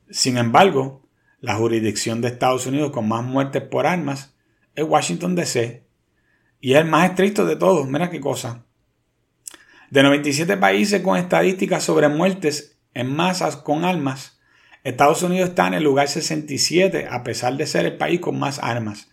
Sin 0.09 0.37
embargo, 0.37 1.02
la 1.43 1.55
jurisdicción 1.55 2.21
de 2.21 2.29
Estados 2.29 2.67
Unidos 2.67 2.91
con 2.91 3.05
más 3.05 3.21
muertes 3.21 3.61
por 3.63 3.85
armas 3.85 4.33
es 4.75 4.85
Washington 4.85 5.35
DC. 5.35 5.83
Y 6.61 6.71
es 6.71 6.79
el 6.79 6.85
más 6.85 7.09
estricto 7.09 7.45
de 7.45 7.57
todos. 7.57 7.85
Mira 7.85 8.09
qué 8.09 8.21
cosa. 8.21 8.63
De 9.89 10.03
97 10.03 10.55
países 10.55 11.01
con 11.01 11.17
estadísticas 11.17 11.83
sobre 11.83 12.07
muertes 12.07 12.79
en 12.93 13.13
masas 13.13 13.57
con 13.57 13.83
armas, 13.83 14.39
Estados 14.85 15.21
Unidos 15.21 15.49
está 15.49 15.67
en 15.67 15.73
el 15.73 15.83
lugar 15.83 16.07
67 16.07 17.07
a 17.11 17.23
pesar 17.23 17.57
de 17.57 17.67
ser 17.67 17.87
el 17.87 17.97
país 17.97 18.21
con 18.21 18.39
más 18.39 18.59
armas. 18.59 19.11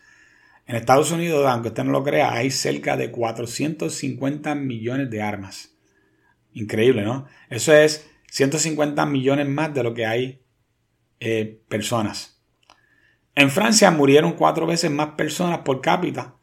En 0.69 0.77
Estados 0.77 1.11
Unidos, 1.11 1.45
aunque 1.49 1.69
usted 1.69 1.83
no 1.83 1.91
lo 1.91 2.05
crea, 2.05 2.33
hay 2.33 2.53
cerca 2.53 2.97
de 2.97 3.11
450 3.11 4.55
millones 4.55 5.11
de 5.11 5.21
armas. 5.21 5.75
Increíble, 6.53 7.03
¿no? 7.03 7.27
Eso 7.49 7.75
es 7.75 8.09
150 8.31 9.05
millones 9.07 9.49
más 9.49 9.75
de 9.75 9.83
lo 9.83 9.95
que 9.95 10.07
hay 10.07 10.40
eh, 11.21 11.63
personas. 11.69 12.43
En 13.35 13.51
Francia 13.51 13.91
murieron 13.91 14.33
cuatro 14.33 14.67
veces 14.67 14.91
más 14.91 15.11
personas 15.11 15.61
por 15.61 15.81
cápita 15.81 16.35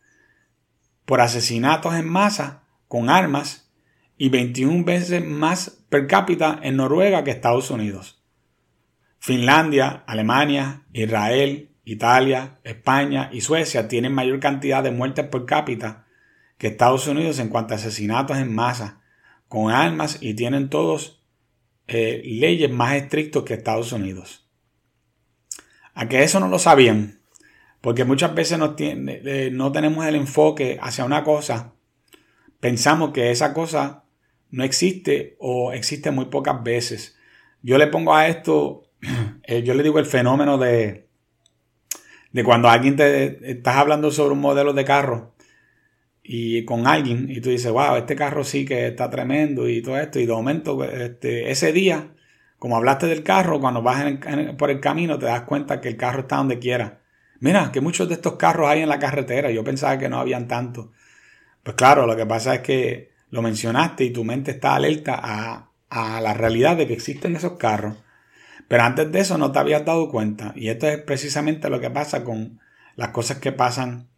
por 1.07 1.21
asesinatos 1.21 1.95
en 1.95 2.07
masa 2.09 2.63
con 2.89 3.09
armas 3.09 3.71
y 4.17 4.27
21 4.27 4.83
veces 4.83 5.25
más 5.25 5.85
per 5.89 6.05
cápita 6.05 6.59
en 6.63 6.75
Noruega 6.75 7.23
que 7.23 7.31
Estados 7.31 7.71
Unidos. 7.71 8.21
Finlandia, 9.17 10.03
Alemania, 10.05 10.83
Israel, 10.91 11.71
Italia, 11.85 12.59
España 12.65 13.29
y 13.31 13.39
Suecia 13.39 13.87
tienen 13.87 14.13
mayor 14.13 14.41
cantidad 14.41 14.83
de 14.83 14.91
muertes 14.91 15.25
por 15.27 15.45
cápita 15.45 16.05
que 16.57 16.67
Estados 16.67 17.07
Unidos 17.07 17.39
en 17.39 17.47
cuanto 17.47 17.73
a 17.73 17.77
asesinatos 17.77 18.37
en 18.37 18.53
masa 18.53 19.01
con 19.47 19.71
armas 19.71 20.17
y 20.19 20.33
tienen 20.33 20.69
todos 20.69 21.23
eh, 21.87 22.21
leyes 22.25 22.69
más 22.69 22.95
estrictas 22.95 23.43
que 23.43 23.53
Estados 23.53 23.93
Unidos. 23.93 24.46
A 25.99 26.07
que 26.07 26.21
eso 26.21 26.39
no 26.39 26.47
lo 26.47 26.59
sabían, 26.59 27.21
porque 27.81 28.05
muchas 28.05 28.35
veces 28.35 28.59
no, 28.59 28.75
eh, 28.77 29.49
no 29.51 29.71
tenemos 29.71 30.05
el 30.05 30.13
enfoque 30.13 30.77
hacia 30.79 31.03
una 31.03 31.23
cosa, 31.23 31.73
pensamos 32.59 33.11
que 33.13 33.31
esa 33.31 33.51
cosa 33.51 34.03
no 34.51 34.63
existe 34.63 35.37
o 35.39 35.73
existe 35.73 36.11
muy 36.11 36.25
pocas 36.25 36.61
veces. 36.61 37.17
Yo 37.63 37.79
le 37.79 37.87
pongo 37.87 38.13
a 38.13 38.27
esto, 38.27 38.83
eh, 39.43 39.63
yo 39.63 39.73
le 39.73 39.81
digo 39.81 39.97
el 39.97 40.05
fenómeno 40.05 40.59
de, 40.59 41.09
de 42.31 42.43
cuando 42.43 42.69
alguien 42.69 42.95
te 42.95 43.51
estás 43.51 43.77
hablando 43.77 44.11
sobre 44.11 44.33
un 44.33 44.41
modelo 44.41 44.73
de 44.73 44.85
carro 44.85 45.33
y 46.21 46.63
con 46.63 46.85
alguien 46.85 47.25
y 47.27 47.41
tú 47.41 47.49
dices, 47.49 47.71
wow, 47.71 47.95
este 47.95 48.15
carro 48.15 48.43
sí 48.43 48.65
que 48.65 48.85
está 48.85 49.09
tremendo 49.09 49.67
y 49.67 49.81
todo 49.81 49.97
esto 49.97 50.19
y 50.19 50.27
de 50.27 50.33
momento 50.33 50.83
este, 50.83 51.49
ese 51.49 51.73
día, 51.73 52.13
como 52.59 52.77
hablaste 52.77 53.07
del 53.07 53.23
carro, 53.23 53.59
cuando 53.59 53.81
vas 53.81 54.03
por 54.57 54.71
el 54.71 54.79
camino 54.79 55.19
te 55.19 55.25
das 55.25 55.41
cuenta 55.41 55.79
que 55.79 55.89
el 55.89 55.97
carro 55.97 56.21
está 56.21 56.37
donde 56.37 56.59
quiera. 56.59 57.01
Mira, 57.39 57.71
que 57.71 57.81
muchos 57.81 58.07
de 58.07 58.15
estos 58.15 58.33
carros 58.33 58.67
hay 58.67 58.81
en 58.81 58.89
la 58.89 58.99
carretera, 58.99 59.51
yo 59.51 59.63
pensaba 59.63 59.97
que 59.97 60.09
no 60.09 60.19
habían 60.19 60.47
tanto. 60.47 60.91
Pues 61.63 61.75
claro, 61.75 62.07
lo 62.07 62.15
que 62.15 62.25
pasa 62.25 62.55
es 62.55 62.61
que 62.61 63.11
lo 63.29 63.41
mencionaste 63.41 64.05
y 64.05 64.11
tu 64.11 64.23
mente 64.23 64.51
está 64.51 64.75
alerta 64.75 65.19
a, 65.21 65.71
a 65.89 66.21
la 66.21 66.33
realidad 66.33 66.77
de 66.77 66.87
que 66.87 66.93
existen 66.93 67.35
esos 67.35 67.53
carros. 67.53 67.95
Pero 68.67 68.83
antes 68.83 69.11
de 69.11 69.19
eso 69.19 69.37
no 69.37 69.51
te 69.51 69.59
habías 69.59 69.85
dado 69.85 70.09
cuenta. 70.09 70.53
Y 70.55 70.69
esto 70.69 70.87
es 70.87 70.97
precisamente 70.99 71.69
lo 71.69 71.79
que 71.79 71.89
pasa 71.89 72.23
con 72.23 72.59
las 72.95 73.09
cosas 73.09 73.37
que 73.37 73.51
pasan 73.51 74.09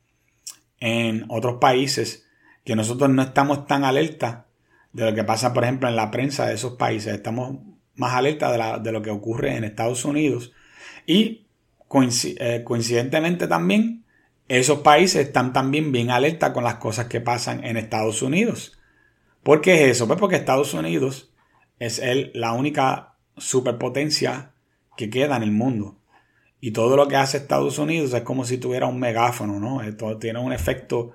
en 0.80 1.26
otros 1.28 1.60
países 1.60 2.26
que 2.64 2.76
nosotros 2.76 3.10
no 3.10 3.22
estamos 3.22 3.68
tan 3.68 3.84
alerta 3.84 4.46
de 4.94 5.06
lo 5.06 5.16
que 5.16 5.24
pasa, 5.24 5.54
por 5.54 5.64
ejemplo, 5.64 5.90
en 5.90 5.96
la 5.96 6.12
prensa 6.12 6.46
de 6.46 6.56
esos 6.56 6.74
países. 6.74 7.14
Estamos 7.14 7.58
más 8.00 8.14
alerta 8.14 8.80
de, 8.80 8.92
lo 8.92 9.02
que 9.02 9.12
ocurre 9.12 9.56
en 9.56 9.64
Estados 9.64 10.06
Unidos. 10.06 10.54
Y 11.06 11.46
eh, 12.40 12.64
coincidentemente 12.64 13.48
también, 13.48 14.06
esos 14.48 14.80
países 14.80 15.28
están 15.28 15.54
también 15.54 15.92
bien 15.92 16.10
alerta 16.10 16.54
con 16.54 16.64
las 16.64 16.76
cosas 16.76 17.06
que 17.06 17.22
pasan 17.22 17.64
en 17.64 17.78
Estados 17.78 18.22
Unidos. 18.22 18.80
¿Por 19.44 19.62
qué 19.62 19.86
es 19.86 19.92
eso? 19.92 20.08
Pues 20.08 20.20
porque 20.20 20.36
Estados 20.36 20.74
Unidos 20.74 21.32
es 21.78 22.00
el, 22.00 22.32
la 22.34 22.54
única 22.54 23.16
superpotencia 23.38 24.54
que 24.98 25.10
queda 25.10 25.38
en 25.38 25.44
el 25.44 25.52
mundo. 25.52 25.98
Y 26.62 26.72
todo 26.72 26.98
lo 26.98 27.08
que 27.08 27.16
hace 27.16 27.38
Estados 27.38 27.80
Unidos 27.80 28.14
es 28.14 28.24
como 28.24 28.44
si 28.44 28.58
tuviera 28.58 28.88
un 28.88 29.00
megáfono, 29.00 29.60
¿no? 29.60 29.82
Esto 29.82 30.18
tiene 30.18 30.40
un 30.40 30.52
efecto 30.52 31.14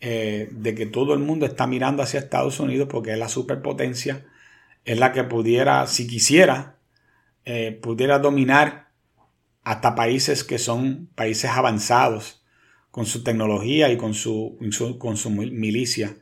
eh, 0.00 0.48
de 0.50 0.74
que 0.74 0.86
todo 0.86 1.14
el 1.14 1.20
mundo 1.20 1.46
está 1.46 1.66
mirando 1.66 2.02
hacia 2.02 2.20
Estados 2.20 2.60
Unidos 2.60 2.88
porque 2.90 3.12
es 3.12 3.18
la 3.18 3.28
superpotencia, 3.28 4.26
es 4.84 4.98
la 4.98 5.12
que 5.12 5.24
pudiera, 5.24 5.86
si 5.86 6.06
quisiera, 6.06 6.78
eh, 7.44 7.78
pudiera 7.82 8.18
dominar 8.18 8.88
hasta 9.64 9.94
países 9.94 10.44
que 10.44 10.58
son 10.58 11.08
países 11.14 11.50
avanzados 11.50 12.44
con 12.90 13.06
su 13.06 13.22
tecnología 13.22 13.90
y 13.90 13.96
con 13.96 14.14
su, 14.14 14.58
con 14.98 15.16
su 15.16 15.30
milicia. 15.30 16.16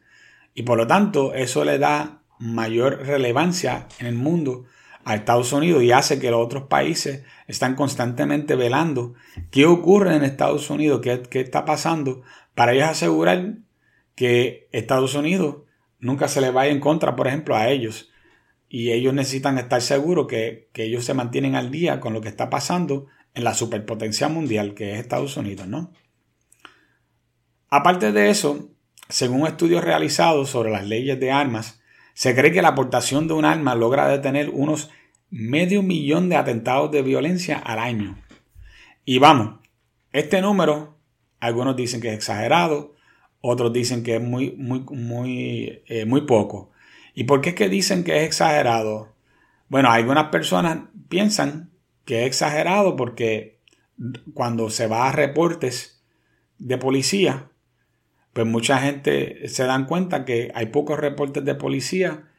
Y 0.54 0.62
por 0.62 0.78
lo 0.78 0.86
tanto, 0.86 1.34
eso 1.34 1.64
le 1.64 1.78
da 1.78 2.22
mayor 2.38 3.06
relevancia 3.06 3.86
en 3.98 4.06
el 4.06 4.14
mundo 4.14 4.64
a 5.04 5.14
Estados 5.14 5.52
Unidos 5.52 5.82
y 5.82 5.92
hace 5.92 6.18
que 6.18 6.30
los 6.30 6.44
otros 6.44 6.64
países 6.64 7.24
están 7.46 7.74
constantemente 7.74 8.54
velando 8.54 9.14
qué 9.50 9.66
ocurre 9.66 10.14
en 10.14 10.24
Estados 10.24 10.70
Unidos, 10.70 11.00
qué, 11.02 11.40
está 11.40 11.64
pasando, 11.64 12.22
para 12.54 12.72
ellos 12.72 12.88
asegurar 12.88 13.54
que 14.14 14.68
Estados 14.72 15.14
Unidos 15.14 15.56
nunca 15.98 16.28
se 16.28 16.40
le 16.40 16.50
vaya 16.50 16.72
en 16.72 16.80
contra, 16.80 17.16
por 17.16 17.26
ejemplo, 17.26 17.56
a 17.56 17.68
ellos. 17.68 18.10
Y 18.70 18.92
ellos 18.92 19.12
necesitan 19.12 19.58
estar 19.58 19.82
seguros 19.82 20.28
que, 20.28 20.70
que 20.72 20.84
ellos 20.84 21.04
se 21.04 21.12
mantienen 21.12 21.56
al 21.56 21.70
día 21.70 22.00
con 22.00 22.14
lo 22.14 22.22
que 22.22 22.28
está 22.28 22.48
pasando 22.48 23.06
en 23.34 23.44
la 23.44 23.52
superpotencia 23.52 24.28
mundial 24.28 24.74
que 24.74 24.94
es 24.94 25.00
Estados 25.00 25.36
Unidos, 25.36 25.66
¿no? 25.66 25.92
Aparte 27.68 28.12
de 28.12 28.30
eso, 28.30 28.70
según 29.08 29.46
estudios 29.46 29.84
realizados 29.84 30.50
sobre 30.50 30.70
las 30.70 30.86
leyes 30.86 31.20
de 31.20 31.30
armas, 31.30 31.82
se 32.14 32.34
cree 32.34 32.52
que 32.52 32.62
la 32.62 32.68
aportación 32.68 33.28
de 33.28 33.34
un 33.34 33.44
arma 33.44 33.74
logra 33.74 34.08
detener 34.08 34.50
unos 34.50 34.90
medio 35.30 35.82
millón 35.82 36.28
de 36.28 36.36
atentados 36.36 36.90
de 36.90 37.02
violencia 37.02 37.58
al 37.58 37.78
año. 37.78 38.18
Y 39.04 39.18
vamos, 39.18 39.60
este 40.12 40.40
número, 40.40 40.98
algunos 41.38 41.76
dicen 41.76 42.00
que 42.00 42.08
es 42.08 42.14
exagerado, 42.14 42.94
otros 43.40 43.72
dicen 43.72 44.02
que 44.02 44.16
es 44.16 44.22
muy, 44.22 44.52
muy, 44.52 44.80
muy, 44.90 45.82
eh, 45.86 46.04
muy 46.04 46.22
poco. 46.22 46.72
¿Y 47.20 47.24
por 47.24 47.42
qué 47.42 47.50
es 47.50 47.54
que 47.54 47.68
dicen 47.68 48.02
que 48.02 48.16
es 48.16 48.22
exagerado? 48.24 49.14
Bueno, 49.68 49.90
algunas 49.90 50.30
personas 50.30 50.84
piensan 51.10 51.70
que 52.06 52.22
es 52.22 52.28
exagerado 52.28 52.96
porque 52.96 53.60
cuando 54.32 54.70
se 54.70 54.86
va 54.86 55.06
a 55.06 55.12
reportes 55.12 56.02
de 56.56 56.78
policía, 56.78 57.50
pues 58.32 58.46
mucha 58.46 58.78
gente 58.78 59.46
se 59.48 59.64
dan 59.64 59.84
cuenta 59.84 60.24
que 60.24 60.50
hay 60.54 60.68
pocos 60.68 60.98
reportes 60.98 61.44
de 61.44 61.54
policía 61.54 62.30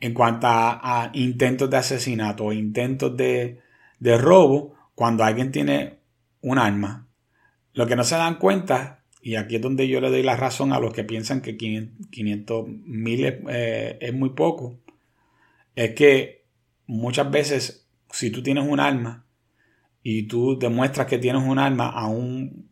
en 0.00 0.14
cuanto 0.14 0.46
a, 0.48 1.10
intentos 1.12 1.68
de 1.68 1.76
asesinato 1.76 2.46
o 2.46 2.52
intentos 2.54 3.14
de, 3.14 3.60
robo 4.00 4.74
cuando 4.94 5.22
alguien 5.22 5.52
tiene 5.52 5.98
un 6.40 6.58
arma, 6.58 7.08
lo 7.74 7.86
que 7.86 7.94
no 7.94 8.04
se 8.04 8.16
dan 8.16 8.36
cuenta, 8.36 8.99
y 9.22 9.36
aquí 9.36 9.56
es 9.56 9.62
donde 9.62 9.86
yo 9.86 10.00
le 10.00 10.10
doy 10.10 10.22
la 10.22 10.36
razón 10.36 10.72
a 10.72 10.80
los 10.80 10.92
que 10.92 11.04
piensan 11.04 11.42
que 11.42 11.56
500 11.56 12.66
mil 12.68 13.24
eh, 13.48 13.98
es, 14.00 14.14
muy 14.14 14.30
poco, 14.30 14.78
es 15.76 15.94
que 15.94 16.46
muchas 16.86 17.30
veces 17.30 17.88
si 18.10 18.30
tú 18.30 18.42
tienes 18.42 18.66
un 18.66 18.80
arma 18.80 19.26
y 20.02 20.24
tú 20.24 20.58
demuestras 20.58 21.06
que 21.06 21.18
tienes 21.18 21.42
un 21.42 21.58
arma 21.58 21.88
a 21.88 22.06
un, 22.06 22.70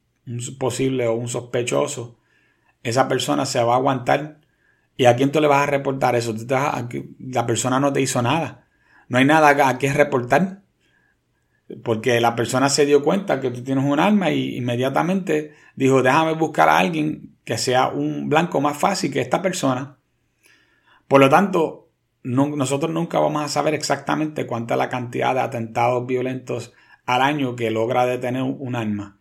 posible 0.59 1.07
o 1.07 1.15
un 1.15 1.29
sospechoso, 1.29 2.19
esa 2.83 3.09
persona 3.09 3.45
se 3.45 3.63
va 3.63 3.75
a 3.75 3.77
aguantar. 3.77 4.41
¿Y 4.97 5.05
a 5.05 5.15
quién 5.15 5.31
tú 5.31 5.41
le 5.41 5.47
vas 5.47 5.63
a 5.63 5.71
reportar 5.71 6.17
eso? 6.17 6.35
La 7.19 7.47
persona 7.47 7.79
no 7.79 7.93
te 7.93 8.01
hizo 8.01 8.21
nada. 8.21 8.67
No 9.09 9.19
hay 9.19 9.25
nada 9.25 9.69
a 9.69 9.79
que 9.79 9.93
reportar. 9.93 10.63
Porque 11.83 12.21
la 12.21 12.35
persona 12.35 12.69
se 12.69 12.87
dio 12.87 13.03
cuenta 13.03 13.41
que 13.41 13.51
tú 13.51 13.63
tienes 13.63 13.85
un 13.85 14.01
arma 14.01 14.31
y 14.31 14.57
inmediatamente 14.57 15.53
dijo, 15.77 16.03
déjame 16.03 16.33
buscar 16.33 16.69
a 16.69 16.79
alguien 16.79 17.37
que 17.45 17.59
sea 17.59 17.89
un 17.89 18.29
blanco 18.29 18.61
más 18.61 18.77
fácil 18.79 19.13
que 19.13 19.21
esta 19.21 19.43
persona. 19.43 19.99
Por 21.07 21.21
lo 21.21 21.29
tanto, 21.29 21.89
nosotros 22.23 22.93
nunca 22.93 23.19
vamos 23.19 23.43
a 23.43 23.49
saber 23.49 23.75
exactamente 23.75 24.47
cuánta 24.47 24.75
es 24.75 24.79
la 24.79 24.89
cantidad 24.89 25.35
de 25.35 25.41
atentados 25.41 26.07
violentos 26.07 26.73
al 27.07 27.23
año 27.23 27.57
que 27.57 27.71
logra 27.71 28.07
detener 28.07 28.43
un 28.43 28.77
arma. 28.77 29.19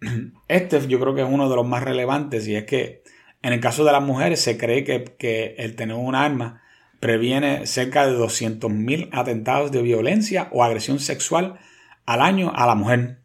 Este 0.48 0.86
yo 0.86 1.00
creo 1.00 1.14
que 1.14 1.22
es 1.22 1.28
uno 1.28 1.48
de 1.48 1.56
los 1.56 1.66
más 1.66 1.82
relevantes 1.82 2.46
y 2.48 2.54
es 2.54 2.64
que 2.64 3.02
en 3.42 3.52
el 3.52 3.60
caso 3.60 3.84
de 3.84 3.92
las 3.92 4.02
mujeres 4.02 4.40
se 4.40 4.58
cree 4.58 4.84
que, 4.84 5.04
que 5.18 5.54
el 5.58 5.76
tener 5.76 5.96
un 5.96 6.14
arma 6.14 6.62
previene 7.00 7.66
cerca 7.66 8.06
de 8.06 8.16
200.000 8.16 9.10
atentados 9.12 9.70
de 9.70 9.82
violencia 9.82 10.48
o 10.52 10.64
agresión 10.64 10.98
sexual 10.98 11.58
al 12.06 12.22
año 12.22 12.52
a 12.54 12.66
la 12.66 12.74
mujer. 12.74 13.20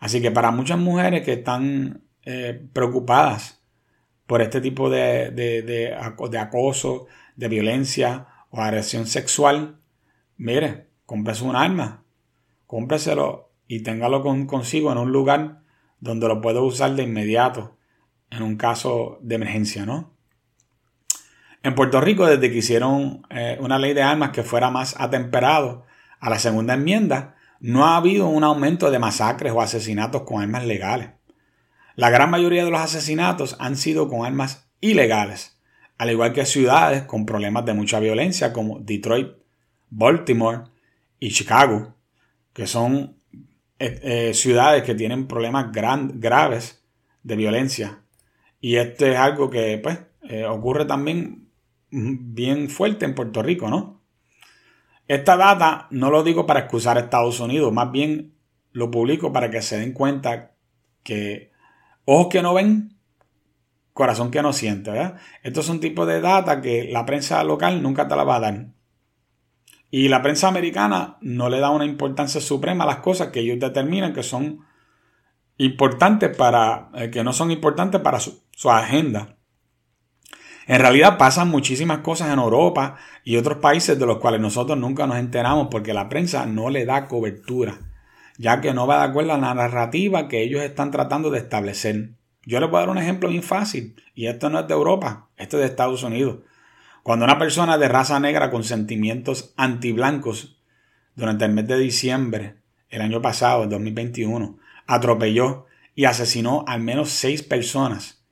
Así 0.00 0.22
que 0.22 0.30
para 0.30 0.50
muchas 0.50 0.78
mujeres 0.78 1.22
que 1.22 1.32
están 1.34 2.04
eh, 2.24 2.68
preocupadas 2.72 3.62
por 4.26 4.40
este 4.40 4.60
tipo 4.60 4.88
de, 4.90 5.30
de, 5.30 6.38
acoso, 6.38 7.06
de 7.36 7.48
violencia 7.48 8.28
o 8.50 8.60
agresión 8.60 9.06
sexual, 9.06 9.80
mire, 10.36 10.88
cómprese 11.06 11.44
un 11.44 11.56
arma, 11.56 12.04
cómpreselo 12.66 13.52
y 13.66 13.82
téngalo 13.82 14.22
consigo 14.46 14.92
en 14.92 14.98
un 14.98 15.12
lugar 15.12 15.60
donde 16.00 16.28
lo 16.28 16.40
pueda 16.40 16.60
usar 16.60 16.94
de 16.94 17.02
inmediato 17.02 17.76
en 18.30 18.42
un 18.42 18.56
caso 18.56 19.18
de 19.22 19.34
emergencia, 19.36 19.86
¿no? 19.86 20.13
En 21.64 21.74
Puerto 21.74 21.98
Rico, 22.02 22.26
desde 22.26 22.50
que 22.50 22.58
hicieron 22.58 23.26
eh, 23.30 23.56
una 23.58 23.78
ley 23.78 23.94
de 23.94 24.02
armas 24.02 24.32
que 24.32 24.42
fuera 24.42 24.70
más 24.70 24.94
atemperado 24.98 25.86
a 26.20 26.28
la 26.28 26.38
segunda 26.38 26.74
enmienda, 26.74 27.36
no 27.58 27.86
ha 27.86 27.96
habido 27.96 28.28
un 28.28 28.44
aumento 28.44 28.90
de 28.90 28.98
masacres 28.98 29.50
o 29.50 29.62
asesinatos 29.62 30.24
con 30.24 30.42
armas 30.42 30.66
legales. 30.66 31.12
La 31.96 32.10
gran 32.10 32.28
mayoría 32.28 32.66
de 32.66 32.70
los 32.70 32.82
asesinatos 32.82 33.56
han 33.60 33.78
sido 33.78 34.10
con 34.10 34.26
armas 34.26 34.68
ilegales, 34.82 35.58
al 35.96 36.10
igual 36.10 36.34
que 36.34 36.44
ciudades 36.44 37.04
con 37.04 37.24
problemas 37.24 37.64
de 37.64 37.72
mucha 37.72 37.98
violencia 37.98 38.52
como 38.52 38.80
Detroit, 38.80 39.28
Baltimore 39.88 40.64
y 41.18 41.30
Chicago, 41.30 41.94
que 42.52 42.66
son 42.66 43.16
eh, 43.78 44.00
eh, 44.02 44.34
ciudades 44.34 44.82
que 44.82 44.94
tienen 44.94 45.26
problemas 45.26 45.72
graves 45.72 46.84
de 47.22 47.36
violencia. 47.36 48.00
Y 48.60 48.76
esto 48.76 49.06
es 49.06 49.16
algo 49.16 49.48
que 49.48 49.80
pues, 49.82 49.98
ocurre 50.46 50.84
también 50.84 51.43
bien 51.94 52.68
fuerte 52.68 53.04
en 53.04 53.14
Puerto 53.14 53.42
Rico, 53.42 53.70
¿no? 53.70 54.02
Esta 55.06 55.36
data 55.36 55.86
no 55.90 56.10
lo 56.10 56.22
digo 56.22 56.46
para 56.46 56.60
excusar 56.60 56.96
a 56.96 57.00
Estados 57.00 57.38
Unidos, 57.40 57.72
más 57.72 57.92
bien 57.92 58.34
lo 58.72 58.90
publico 58.90 59.32
para 59.32 59.50
que 59.50 59.62
se 59.62 59.78
den 59.78 59.92
cuenta 59.92 60.56
que 61.02 61.52
ojos 62.04 62.28
que 62.30 62.42
no 62.42 62.54
ven, 62.54 62.96
corazón 63.92 64.30
que 64.30 64.42
no 64.42 64.52
siente, 64.52 64.90
¿verdad? 64.90 65.20
Estos 65.42 65.66
son 65.66 65.78
tipos 65.78 66.06
de 66.08 66.20
data 66.20 66.60
que 66.60 66.88
la 66.90 67.06
prensa 67.06 67.44
local 67.44 67.82
nunca 67.82 68.08
te 68.08 68.16
la 68.16 68.24
va 68.24 68.36
a 68.36 68.40
dar. 68.40 68.66
Y 69.90 70.08
la 70.08 70.22
prensa 70.22 70.48
americana 70.48 71.18
no 71.20 71.48
le 71.48 71.60
da 71.60 71.70
una 71.70 71.84
importancia 71.84 72.40
suprema 72.40 72.82
a 72.82 72.88
las 72.88 72.96
cosas 72.96 73.28
que 73.28 73.40
ellos 73.40 73.60
determinan 73.60 74.12
que 74.12 74.24
son 74.24 74.64
importantes 75.58 76.36
para, 76.36 76.90
eh, 76.94 77.10
que 77.10 77.22
no 77.22 77.32
son 77.32 77.52
importantes 77.52 78.00
para 78.00 78.18
su 78.18 78.70
agenda. 78.70 79.36
En 80.66 80.80
realidad 80.80 81.18
pasan 81.18 81.48
muchísimas 81.48 81.98
cosas 81.98 82.32
en 82.32 82.38
Europa 82.38 82.96
y 83.22 83.36
otros 83.36 83.58
países 83.58 83.98
de 83.98 84.06
los 84.06 84.18
cuales 84.18 84.40
nosotros 84.40 84.78
nunca 84.78 85.06
nos 85.06 85.18
enteramos 85.18 85.68
porque 85.70 85.92
la 85.92 86.08
prensa 86.08 86.46
no 86.46 86.70
le 86.70 86.86
da 86.86 87.06
cobertura, 87.06 87.80
ya 88.38 88.60
que 88.60 88.72
no 88.72 88.86
va 88.86 88.98
de 88.98 89.10
acuerdo 89.10 89.34
a 89.34 89.38
la 89.38 89.54
narrativa 89.54 90.28
que 90.28 90.42
ellos 90.42 90.62
están 90.62 90.90
tratando 90.90 91.30
de 91.30 91.38
establecer. 91.38 92.10
Yo 92.46 92.60
les 92.60 92.70
voy 92.70 92.78
a 92.78 92.80
dar 92.80 92.90
un 92.90 92.98
ejemplo 92.98 93.28
bien 93.28 93.42
fácil, 93.42 93.96
y 94.14 94.26
esto 94.26 94.48
no 94.48 94.60
es 94.60 94.68
de 94.68 94.74
Europa, 94.74 95.28
esto 95.36 95.56
es 95.56 95.62
de 95.62 95.68
Estados 95.68 96.02
Unidos. 96.02 96.38
Cuando 97.02 97.26
una 97.26 97.38
persona 97.38 97.76
de 97.76 97.88
raza 97.88 98.18
negra 98.18 98.50
con 98.50 98.64
sentimientos 98.64 99.52
antiblancos 99.56 100.58
durante 101.14 101.44
el 101.44 101.52
mes 101.52 101.68
de 101.68 101.78
diciembre, 101.78 102.56
el 102.88 103.02
año 103.02 103.20
pasado, 103.20 103.64
el 103.64 103.68
2021, 103.68 104.58
atropelló 104.86 105.66
y 105.94 106.06
asesinó 106.06 106.64
al 106.66 106.80
menos 106.80 107.10
seis 107.10 107.42
personas 107.42 108.24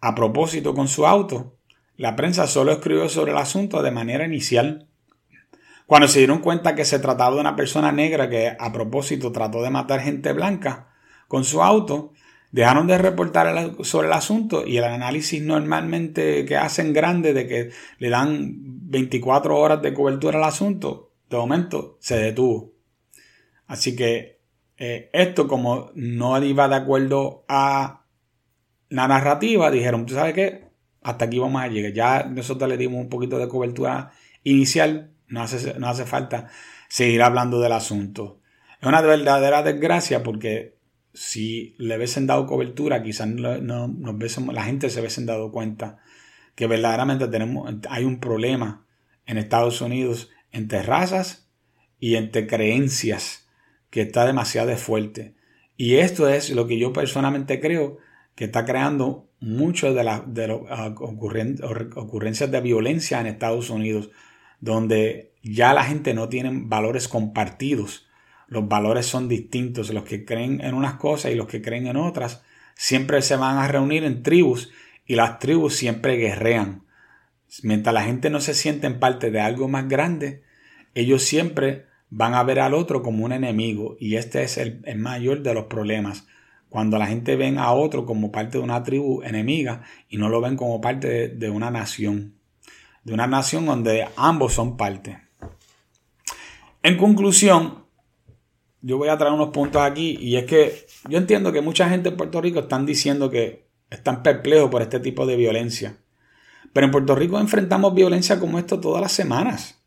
a 0.00 0.14
propósito 0.14 0.74
con 0.74 0.88
su 0.88 1.06
auto, 1.06 1.57
la 1.98 2.14
prensa 2.14 2.46
solo 2.46 2.70
escribió 2.70 3.08
sobre 3.08 3.32
el 3.32 3.38
asunto 3.38 3.82
de 3.82 3.90
manera 3.90 4.24
inicial. 4.24 4.86
Cuando 5.84 6.06
se 6.06 6.20
dieron 6.20 6.38
cuenta 6.38 6.76
que 6.76 6.84
se 6.84 7.00
trataba 7.00 7.34
de 7.34 7.40
una 7.40 7.56
persona 7.56 7.90
negra 7.90 8.30
que 8.30 8.56
a 8.56 8.72
propósito 8.72 9.32
trató 9.32 9.62
de 9.62 9.70
matar 9.70 10.00
gente 10.00 10.32
blanca 10.32 10.94
con 11.26 11.44
su 11.44 11.60
auto, 11.60 12.12
dejaron 12.52 12.86
de 12.86 12.98
reportar 12.98 13.74
sobre 13.82 14.06
el 14.06 14.12
asunto 14.12 14.64
y 14.64 14.76
el 14.76 14.84
análisis 14.84 15.42
normalmente 15.42 16.44
que 16.44 16.56
hacen 16.56 16.92
grande 16.92 17.34
de 17.34 17.48
que 17.48 17.70
le 17.98 18.10
dan 18.10 18.54
24 18.60 19.58
horas 19.58 19.82
de 19.82 19.92
cobertura 19.92 20.38
al 20.38 20.44
asunto, 20.44 21.10
de 21.28 21.36
momento 21.36 21.98
se 21.98 22.16
detuvo. 22.16 22.74
Así 23.66 23.96
que 23.96 24.38
eh, 24.76 25.10
esto 25.12 25.48
como 25.48 25.90
no 25.96 26.40
iba 26.44 26.68
de 26.68 26.76
acuerdo 26.76 27.44
a 27.48 28.04
la 28.88 29.08
narrativa, 29.08 29.68
dijeron, 29.72 30.06
¿tú 30.06 30.14
sabes 30.14 30.34
qué? 30.34 30.67
Hasta 31.02 31.26
aquí 31.26 31.38
vamos 31.38 31.62
a 31.62 31.68
llegar. 31.68 31.92
Ya 31.92 32.24
nosotros 32.24 32.68
le 32.68 32.76
dimos 32.76 33.00
un 33.00 33.08
poquito 33.08 33.38
de 33.38 33.48
cobertura 33.48 34.12
inicial, 34.44 35.10
no 35.28 35.42
hace, 35.42 35.78
no 35.78 35.88
hace 35.88 36.04
falta 36.04 36.48
seguir 36.88 37.22
hablando 37.22 37.60
del 37.60 37.72
asunto. 37.72 38.40
Es 38.80 38.86
una 38.86 39.00
verdadera 39.00 39.62
desgracia 39.62 40.22
porque 40.22 40.78
si 41.12 41.74
le 41.78 41.96
hubiesen 41.96 42.26
dado 42.26 42.46
cobertura, 42.46 43.02
quizás 43.02 43.28
no, 43.28 43.88
nos 43.88 44.38
la 44.52 44.62
gente 44.62 44.90
se 44.90 45.00
hubiesen 45.00 45.26
dado 45.26 45.50
cuenta 45.50 45.98
que 46.54 46.66
verdaderamente 46.66 47.28
tenemos, 47.28 47.72
hay 47.88 48.04
un 48.04 48.20
problema 48.20 48.86
en 49.26 49.38
Estados 49.38 49.80
Unidos 49.80 50.30
entre 50.52 50.82
razas 50.82 51.48
y 51.98 52.16
entre 52.16 52.46
creencias 52.46 53.48
que 53.90 54.02
está 54.02 54.26
demasiado 54.26 54.76
fuerte. 54.76 55.34
Y 55.76 55.96
esto 55.96 56.28
es 56.28 56.50
lo 56.50 56.66
que 56.66 56.78
yo 56.78 56.92
personalmente 56.92 57.60
creo 57.60 57.98
que 58.34 58.44
está 58.44 58.64
creando 58.64 59.27
muchas 59.40 59.94
de 59.94 60.04
las 60.04 60.22
de 60.32 60.60
ah, 60.70 60.94
ocurrencias 60.98 62.50
de 62.50 62.60
violencia 62.60 63.20
en 63.20 63.26
Estados 63.26 63.70
Unidos, 63.70 64.10
donde 64.60 65.32
ya 65.42 65.72
la 65.72 65.84
gente 65.84 66.14
no 66.14 66.28
tiene 66.28 66.50
valores 66.52 67.08
compartidos. 67.08 68.06
Los 68.48 68.68
valores 68.68 69.06
son 69.06 69.28
distintos. 69.28 69.90
Los 69.90 70.04
que 70.04 70.24
creen 70.24 70.60
en 70.60 70.74
unas 70.74 70.94
cosas 70.94 71.32
y 71.32 71.34
los 71.34 71.46
que 71.46 71.62
creen 71.62 71.86
en 71.86 71.96
otras 71.96 72.42
siempre 72.74 73.22
se 73.22 73.36
van 73.36 73.58
a 73.58 73.68
reunir 73.68 74.04
en 74.04 74.22
tribus 74.22 74.70
y 75.06 75.14
las 75.14 75.38
tribus 75.38 75.76
siempre 75.76 76.16
guerrean. 76.16 76.84
Mientras 77.62 77.94
la 77.94 78.04
gente 78.04 78.30
no 78.30 78.40
se 78.40 78.54
siente 78.54 78.86
en 78.86 78.98
parte 78.98 79.30
de 79.30 79.40
algo 79.40 79.68
más 79.68 79.88
grande, 79.88 80.42
ellos 80.94 81.22
siempre 81.22 81.86
van 82.10 82.34
a 82.34 82.42
ver 82.42 82.60
al 82.60 82.74
otro 82.74 83.02
como 83.02 83.24
un 83.24 83.32
enemigo 83.32 83.96
y 84.00 84.16
este 84.16 84.42
es 84.42 84.58
el 84.58 84.82
mayor 84.96 85.42
de 85.42 85.54
los 85.54 85.64
problemas 85.64 86.26
cuando 86.68 86.98
la 86.98 87.06
gente 87.06 87.36
ven 87.36 87.58
a 87.58 87.72
otro 87.72 88.04
como 88.04 88.30
parte 88.30 88.58
de 88.58 88.64
una 88.64 88.82
tribu 88.82 89.22
enemiga 89.22 89.82
y 90.08 90.16
no 90.18 90.28
lo 90.28 90.40
ven 90.40 90.56
como 90.56 90.80
parte 90.80 91.28
de, 91.28 91.50
una 91.50 91.70
nación, 91.70 92.34
de 93.04 93.14
una 93.14 93.26
nación 93.26 93.66
donde 93.66 94.06
ambos 94.16 94.52
son 94.54 94.76
parte. 94.76 95.20
En 96.82 96.96
conclusión, 96.96 97.84
yo 98.82 98.98
voy 98.98 99.08
a 99.08 99.16
traer 99.18 99.32
unos 99.32 99.50
puntos 99.50 99.82
aquí 99.82 100.16
y 100.20 100.36
es 100.36 100.44
que 100.44 100.86
yo 101.08 101.18
entiendo 101.18 101.52
que 101.52 101.60
mucha 101.60 101.88
gente 101.88 102.10
en 102.10 102.16
Puerto 102.16 102.40
Rico 102.40 102.60
están 102.60 102.86
diciendo 102.86 103.30
que 103.30 103.66
están 103.90 104.22
perplejos 104.22 104.70
por 104.70 104.82
este 104.82 105.00
tipo 105.00 105.26
de 105.26 105.36
violencia. 105.36 105.96
Pero 106.72 106.84
en 106.84 106.90
Puerto 106.90 107.14
Rico 107.14 107.38
enfrentamos 107.40 107.94
violencia 107.94 108.38
como 108.38 108.58
esto 108.58 108.78
todas 108.78 109.00
las 109.00 109.12
semanas. 109.12 109.82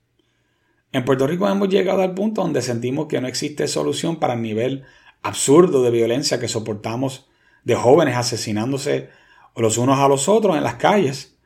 En 0.91 1.06
Puerto 1.06 1.26
Rico 1.26 1.48
hemos 1.48 1.70
llegado 1.70 2.02
al 2.02 2.13
punto 2.13 2.41
donde 2.41 2.62
sentimos 2.62 3.08
que 3.08 3.22
no 3.22 3.28
existe 3.28 3.67
solución 3.67 4.20
para 4.20 4.34
el 4.34 4.41
nivel 4.41 4.84
absurdo 5.23 5.84
de 5.84 5.91
violencia 5.91 6.39
que 6.39 6.47
soportamos 6.47 7.29
de 7.63 7.75
jóvenes 7.75 8.17
asesinándose 8.17 9.10
los 9.55 9.77
unos 9.77 9.99
a 9.99 10.07
los 10.07 10.29
otros 10.29 10.57
en 10.57 10.63
las 10.63 10.75
calles. 10.75 11.38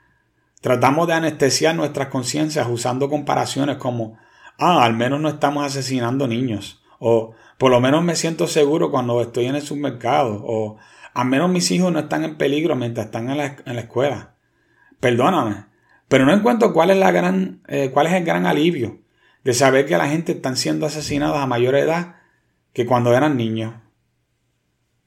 Tratamos 0.61 1.07
de 1.07 1.13
anestesiar 1.13 1.75
nuestras 1.75 2.07
conciencias 2.07 2.67
usando 2.69 3.09
comparaciones 3.09 3.77
como, 3.77 4.17
ah, 4.57 4.83
al 4.83 4.93
menos 4.93 5.19
no 5.19 5.29
estamos 5.29 5.65
asesinando 5.65 6.27
niños, 6.27 6.81
O 6.99 7.33
por 7.57 7.71
lo 7.71 7.79
menos 7.79 8.03
me 8.03 8.15
siento 8.15 8.47
seguro 8.47 8.91
cuando 8.91 9.21
estoy 9.21 9.45
en 9.45 9.55
el 9.55 9.61
supermercado. 9.61 10.41
O 10.45 10.77
al 11.13 11.27
menos 11.27 11.49
mis 11.49 11.69
hijos 11.71 11.91
no 11.91 11.99
están 11.99 12.23
en 12.23 12.37
peligro 12.37 12.75
mientras 12.75 13.07
están 13.07 13.29
en 13.29 13.37
la, 13.37 13.57
en 13.65 13.75
la 13.75 13.81
escuela. 13.81 14.35
Perdóname. 14.99 15.65
Pero 16.07 16.25
no 16.25 16.33
encuentro 16.33 16.73
cuál 16.73 16.91
es, 16.91 16.97
la 16.97 17.11
gran, 17.11 17.61
eh, 17.67 17.91
cuál 17.93 18.07
es 18.07 18.13
el 18.13 18.23
gran 18.23 18.45
alivio 18.45 18.99
de 19.43 19.53
saber 19.53 19.85
que 19.85 19.97
la 19.97 20.07
gente 20.07 20.33
están 20.33 20.57
siendo 20.57 20.85
asesinados 20.85 21.37
a 21.37 21.45
mayor 21.45 21.75
edad 21.75 22.14
que 22.75 22.85
cuando 22.85 23.15
eran 23.15 23.37
niños. 23.37 23.73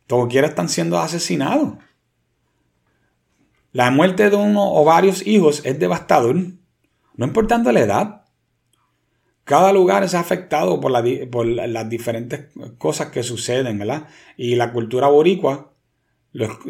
Todo 0.06 0.26
quiera 0.26 0.48
están 0.48 0.70
siendo 0.70 0.98
asesinados. 0.98 1.74
La 3.72 3.90
muerte 3.90 4.30
de 4.30 4.36
uno 4.36 4.72
o 4.72 4.84
varios 4.86 5.24
hijos 5.26 5.60
es 5.66 5.78
devastador, 5.78 6.34
no 7.14 7.26
importando 7.26 7.70
la 7.70 7.80
edad. 7.80 8.24
Cada 9.44 9.70
lugar 9.74 10.02
es 10.02 10.14
afectado 10.14 10.80
por, 10.80 10.90
las 10.90 11.88
diferentes 11.90 12.46
cosas 12.78 13.10
que 13.10 13.22
suceden, 13.22 13.78
¿verdad? 13.78 14.08
Y 14.38 14.54
la 14.54 14.72
cultura 14.72 15.08
boricua 15.08 15.74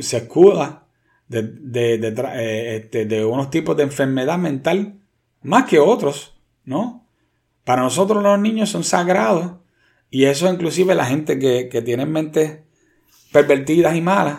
se 0.00 0.16
escuda 0.16 0.88
eh, 1.30 2.80
este, 2.82 3.04
de, 3.06 3.24
unos 3.24 3.50
tipos 3.50 3.76
de 3.76 3.84
enfermedad 3.84 4.38
mental 4.38 4.98
más 5.42 5.66
que 5.66 5.78
otros, 5.78 6.36
¿no? 6.64 7.06
Para 7.62 7.82
nosotros 7.82 8.20
los 8.20 8.38
niños 8.40 8.70
son 8.70 8.82
sagrados 8.82 9.58
y 10.10 10.24
eso 10.24 10.52
inclusive 10.52 10.94
la 10.94 11.06
gente 11.06 11.38
que, 11.38 11.68
que 11.68 11.82
tiene 11.82 12.06
mentes 12.06 12.60
pervertidas 13.32 13.94
y 13.96 14.00
malas, 14.00 14.38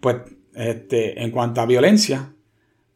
pues 0.00 0.16
este, 0.54 1.22
en 1.22 1.30
cuanto 1.30 1.60
a 1.60 1.66
violencia, 1.66 2.34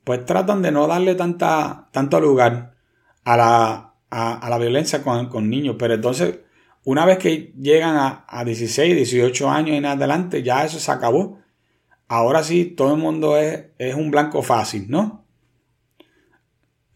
pues 0.05 0.27
tratan 0.27 0.63
de 0.63 0.73
no 0.73 0.87
darle 0.87 1.15
tanta, 1.15 1.89
tanto 1.93 2.21
lugar 2.21 2.75
a 3.25 3.37
la, 3.37 3.95
a, 4.11 4.49
la 4.51 4.59
violencia 4.59 5.03
con, 5.03 5.29
con, 5.29 5.49
niños. 5.49 5.77
Pero 5.79 5.95
entonces, 5.95 6.41
una 6.85 7.07
vez 7.07 7.19
que 7.19 7.53
llegan 7.59 7.97
a, 7.97 8.25
a 8.29 8.45
16, 8.45 8.97
18 8.97 9.51
años 9.51 9.77
en 9.77 9.87
adelante, 9.87 10.43
ya 10.43 10.65
eso 10.65 10.79
se 10.79 10.91
acabó. 10.91 11.39
Ahora 12.09 12.43
sí, 12.43 12.65
todo 12.67 12.95
el 12.95 13.01
mundo 13.01 13.39
es, 13.39 13.67
es 13.79 13.95
un 13.95 14.11
blanco 14.11 14.43
fácil, 14.43 14.87
¿no? 14.89 15.23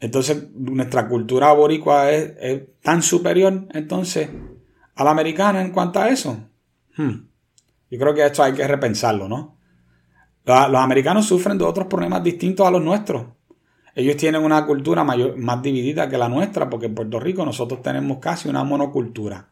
Entonces, 0.01 0.51
nuestra 0.53 1.09
cultura 1.09 1.53
boricua 1.53 2.11
es, 2.11 2.63
tan 2.83 3.03
superior, 3.03 3.67
entonces, 3.73 4.29
a 4.97 5.05
la 5.05 5.11
americana 5.11 5.61
en 5.61 5.71
cuanto 5.71 6.01
a 6.01 6.09
eso. 6.09 6.39
Hmm. 6.97 7.29
Yo 7.91 7.99
creo 7.99 8.15
que 8.15 8.27
esto 8.27 8.43
hay 8.43 8.53
que 8.53 8.67
repensarlo, 8.67 9.29
¿no? 9.29 9.57
Los, 10.45 10.77
americanos 10.77 11.27
sufren 11.27 11.59
de 11.59 11.65
otros 11.65 11.87
problemas 11.87 12.23
distintos 12.23 12.67
a 12.67 12.71
los 12.71 12.83
nuestros. 12.83 13.27
Ellos 13.95 14.17
tienen 14.17 14.43
una 14.43 14.65
cultura 14.65 15.05
mayor, 15.05 15.37
más 15.37 15.63
dividida 15.63 16.09
que 16.09 16.19
la 16.19 16.29
nuestra, 16.29 16.69
porque 16.71 16.87
en 16.87 16.95
Puerto 16.95 17.19
Rico 17.19 17.45
nosotros 17.45 17.83
tenemos 17.83 18.19
casi 18.19 18.49
una 18.49 18.63
monocultura. 18.63 19.49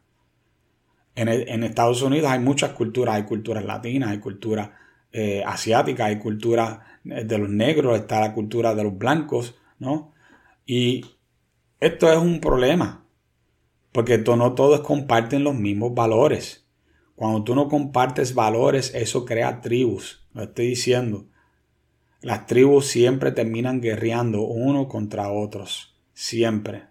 En, 1.16 1.62
Estados 1.62 2.02
Unidos 2.02 2.30
hay 2.30 2.40
muchas 2.40 2.72
culturas, 2.72 3.14
hay 3.14 3.22
culturas 3.22 3.64
latinas, 3.64 4.10
hay 4.10 4.18
culturas 4.18 4.70
eh, 5.12 5.42
asiática, 5.46 6.06
hay 6.06 6.18
cultura 6.18 7.00
eh, 7.04 7.24
de 7.24 7.38
los 7.38 7.48
negros, 7.48 7.96
está 7.96 8.20
la 8.20 8.32
cultura 8.32 8.74
de 8.74 8.82
los 8.82 8.98
blancos, 8.98 9.54
¿no? 9.78 10.12
Y 10.66 11.04
esto 11.78 12.10
es 12.10 12.18
un 12.18 12.40
problema, 12.40 13.03
porque 13.94 14.18
no 14.18 14.54
todos 14.54 14.80
comparten 14.80 15.44
los 15.44 15.54
mismos 15.54 15.94
valores. 15.94 16.66
Cuando 17.14 17.44
tú 17.44 17.54
no 17.54 17.68
compartes 17.68 18.34
valores, 18.34 18.92
eso 18.92 19.24
crea 19.24 19.60
tribus, 19.60 20.26
lo 20.32 20.42
estoy 20.42 20.66
diciendo. 20.66 21.28
Las 22.20 22.46
tribus 22.46 22.86
siempre 22.86 23.30
terminan 23.30 23.80
guerreando 23.80 24.42
uno 24.42 24.88
contra 24.88 25.30
otros, 25.30 25.96
siempre. 26.12 26.88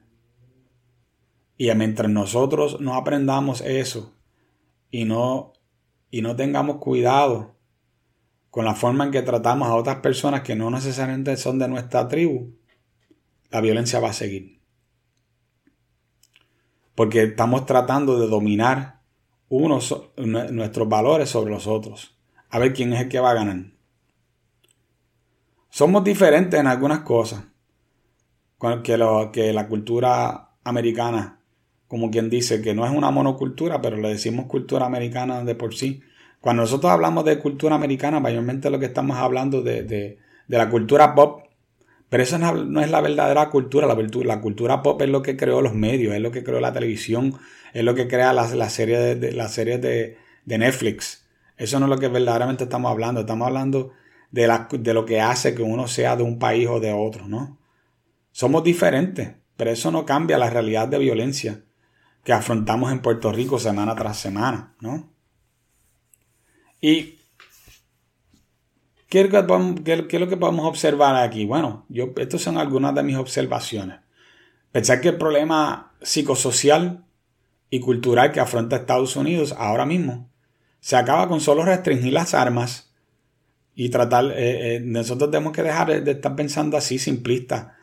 Y 1.58 1.70
mientras 1.76 2.10
nosotros 2.10 2.80
no 2.80 2.96
aprendamos 2.96 3.60
eso 3.60 4.16
y 4.90 5.04
no, 5.04 5.52
y 6.10 6.22
no 6.22 6.38
tengamos 6.38 6.78
cuidado 6.78 7.58
con 8.50 8.64
la 8.64 8.76
forma 8.76 9.04
en 9.04 9.12
que 9.12 9.24
tratamos 9.24 9.68
a 9.68 9.76
otras 9.76 9.98
personas 9.98 10.44
que 10.44 10.56
no 10.56 10.70
necesariamente 10.70 11.36
son 11.36 11.60
de 11.60 11.68
nuestra 11.68 12.08
tribu, 12.08 12.56
la 13.50 13.60
violencia 13.60 14.00
va 14.00 14.12
a 14.12 14.14
seguir. 14.14 14.53
Porque 16.96 17.24
estamos 17.24 17.66
tratando 17.66 18.20
de 18.20 18.28
dominar 18.28 19.02
unos, 19.50 20.12
nuestros 20.18 20.88
valores 20.88 21.30
sobre 21.30 21.52
los 21.52 21.68
otros. 21.68 22.18
A 22.50 22.60
ver 22.60 22.74
quién 22.74 22.94
es 22.94 23.02
el 23.02 23.10
que 23.10 23.20
va 23.20 23.32
a 23.32 23.36
ganar. 23.36 23.66
Somos 25.70 26.04
diferentes 26.04 26.60
en 26.60 26.68
algunas 26.68 27.00
cosas. 27.00 27.46
Que, 28.84 28.98
que 29.34 29.54
la 29.54 29.68
cultura 29.68 30.52
americana, 30.64 31.42
como 31.88 32.10
quien 32.10 32.30
dice, 32.30 32.62
que 32.62 32.74
no 32.74 32.86
es 32.86 32.92
una 32.92 33.12
monocultura, 33.12 33.82
pero 33.82 33.98
le 33.98 34.10
decimos 34.10 34.46
cultura 34.46 34.86
americana 34.86 35.44
de 35.44 35.56
por 35.56 35.76
sí 35.76 36.02
cuando 36.44 36.64
nosotros 36.64 36.92
hablamos 36.92 37.24
de 37.24 37.40
cultura 37.40 37.76
americana, 37.76 38.20
mayormente 38.20 38.70
lo 38.70 38.78
que 38.78 38.88
estamos 38.88 39.16
hablando 39.16 39.62
de, 39.62 39.84
de, 39.84 40.18
la 40.50 40.70
cultura 40.70 41.16
pop, 41.16 41.42
pero 42.14 42.22
eso 42.22 42.38
no, 42.38 42.80
es 42.80 42.92
la 42.92 43.02
verdadera 43.02 43.50
cultura. 43.50 43.88
La, 43.88 44.40
cultura 44.40 44.84
pop 44.84 45.02
es 45.02 45.10
lo 45.10 45.24
que 45.24 45.36
creó 45.36 45.64
los 45.64 45.74
medios, 45.74 46.14
es 46.14 46.22
lo 46.22 46.30
que 46.30 46.44
creó 46.44 46.60
la 46.60 46.72
televisión, 46.72 47.40
es 47.74 47.84
lo 47.84 47.96
que 47.96 48.08
crea 48.08 48.34
las, 48.34 48.52
series, 48.72 49.18
de, 49.18 50.18
de, 50.46 50.58
Netflix. 50.60 51.26
Eso 51.58 51.80
no 51.80 51.88
es 51.88 51.90
lo 51.90 51.98
que 51.98 52.10
verdaderamente 52.10 52.66
estamos 52.66 52.92
hablando. 52.92 53.22
Estamos 53.22 53.48
hablando 53.48 53.94
de, 54.30 54.48
de 54.78 54.94
lo 54.94 55.06
que 55.06 55.22
hace 55.22 55.56
que 55.56 55.64
uno 55.64 55.88
sea 55.88 56.16
de 56.16 56.22
un 56.22 56.38
país 56.38 56.68
o 56.70 56.80
de 56.80 56.94
otro, 56.94 57.28
¿no? 57.28 57.58
Somos 58.32 58.64
diferentes, 58.64 59.32
pero 59.58 59.72
eso 59.72 59.90
no 59.90 60.06
cambia 60.06 60.38
la 60.38 60.52
realidad 60.52 60.88
de 60.88 61.00
violencia 61.00 61.64
que 62.24 62.32
afrontamos 62.32 62.92
en 62.92 63.00
Puerto 63.00 63.32
Rico 63.32 63.58
semana 63.58 63.96
tras 63.96 64.18
semana, 64.18 64.76
¿no? 64.82 65.12
¿Y 66.80 67.16
qué 69.14 70.16
es, 70.16 70.20
lo 70.20 70.28
que 70.28 70.38
podemos 70.38 70.66
observar 70.66 71.16
aquí? 71.16 71.46
Bueno, 71.46 71.86
yo, 71.88 72.12
estas 72.18 72.42
son 72.42 72.58
algunas 72.58 72.96
de 72.96 73.04
mis 73.04 73.16
observaciones. 73.16 74.00
Pensar 74.72 75.02
que 75.02 75.10
el 75.10 75.18
problema 75.18 75.94
psicosocial 76.02 77.06
y 77.70 77.80
cultural 77.80 78.32
que 78.32 78.40
afronta 78.40 78.76
Estados 78.76 79.16
Unidos 79.16 79.54
ahora 79.56 79.86
mismo 79.86 80.32
se 80.80 80.96
acaba 80.96 81.28
con 81.28 81.42
solo 81.42 81.64
restringir 81.64 82.12
las 82.12 82.34
armas 82.34 82.92
y 83.76 83.90
tratar, 83.90 84.26
eh, 84.32 84.78
eh, 84.78 84.82
nosotros 84.84 85.30
tenemos 85.30 85.54
que 85.54 85.62
dejar 85.62 86.04
de 86.04 86.12
estar 86.12 86.36
pensando 86.36 86.76
así 86.76 86.98
simplista 86.98 87.78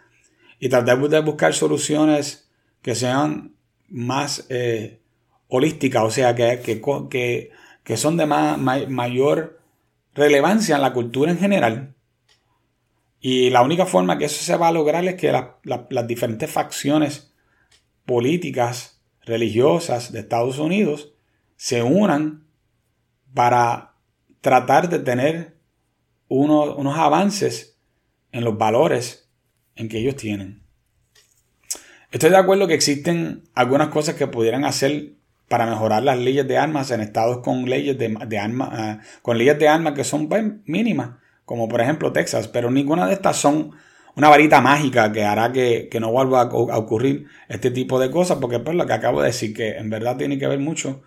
y 0.59 0.69
tratar 0.69 1.01
de 1.01 1.21
buscar 1.21 1.55
soluciones 1.55 2.51
que 2.83 2.97
sean 2.97 3.55
más 3.89 4.47
eh, 4.49 5.01
holísticas, 5.47 6.03
o 6.03 6.11
sea, 6.11 6.35
que, 6.35 6.61
que, 6.61 6.81
que 7.09 7.51
que 7.85 7.97
son 7.97 8.17
de 8.17 8.27
mayor 8.27 9.60
relevancia 10.15 10.77
en 10.77 10.83
la 10.83 10.93
cultura 10.93 11.31
en 11.31 11.39
general. 11.39 11.95
Y 13.21 13.51
la 13.51 13.63
única 13.63 13.87
forma 13.87 14.17
que 14.19 14.25
eso 14.25 14.43
se 14.43 14.57
va 14.57 14.69
a 14.69 14.73
lograr 14.73 15.05
es 15.05 15.15
que 15.17 15.31
las 15.31 16.07
diferentes 16.07 16.51
facciones 16.51 17.35
políticas, 18.07 19.03
religiosas 19.23 20.11
de 20.11 20.21
Estados 20.21 20.59
Unidos 20.59 21.13
se 21.57 21.83
unan 21.83 22.47
para 23.35 23.95
tratar 24.41 24.89
de 24.89 24.99
tener 24.99 25.57
unos 26.29 26.97
avances 26.97 27.79
en 28.33 28.45
los 28.45 28.57
valores 28.57 29.29
en 29.77 29.89
que 29.89 29.99
ellos 29.99 30.17
tienen. 30.17 30.63
Estoy 32.11 32.31
de 32.31 32.39
acuerdo 32.39 32.67
que 32.67 32.75
existen 32.75 33.45
algunas 33.55 33.89
cosas 33.89 34.15
que 34.15 34.27
pudieran 34.27 34.65
hacer 34.65 35.13
para 35.51 35.67
mejorar 35.67 36.05
las 36.05 36.17
leyes 36.17 36.47
de 36.47 36.59
armas 36.59 36.93
en 36.93 37.01
estados 37.01 37.39
con 37.39 37.65
leyes 37.69 37.99
de, 37.99 38.39
armas 38.39 38.69
ah, 38.71 38.99
con 39.21 39.37
leyes 39.37 39.59
de 39.59 39.67
armas 39.67 39.95
que 39.95 40.05
son 40.05 40.29
mínimas, 40.65 41.17
como 41.45 41.67
por 41.67 41.81
ejemplo 41.81 42.13
Texas, 42.13 42.47
pero 42.47 42.71
ninguna 42.71 43.09
de 43.09 43.15
estas 43.15 43.37
son 43.37 43.73
una 44.15 44.29
varita 44.29 44.61
mágica 44.61 45.11
que 45.11 45.25
hará 45.25 45.51
que, 45.51 45.91
no 46.01 46.13
vuelva 46.13 46.43
a, 46.43 46.79
ocurrir 46.79 47.27
este 47.49 47.73
tipo 47.73 47.99
de 47.99 48.13
cosas, 48.13 48.39
porque 48.41 48.61
pues 48.61 48.77
lo 48.77 48.87
que 48.87 48.93
acabo 48.93 49.23
de 49.23 49.27
decir, 49.27 49.53
que 49.53 49.71
en 49.71 49.91
verdad 49.91 50.17
tiene 50.17 50.39
que 50.39 50.47
ver 50.47 50.61
mucho 50.61 51.03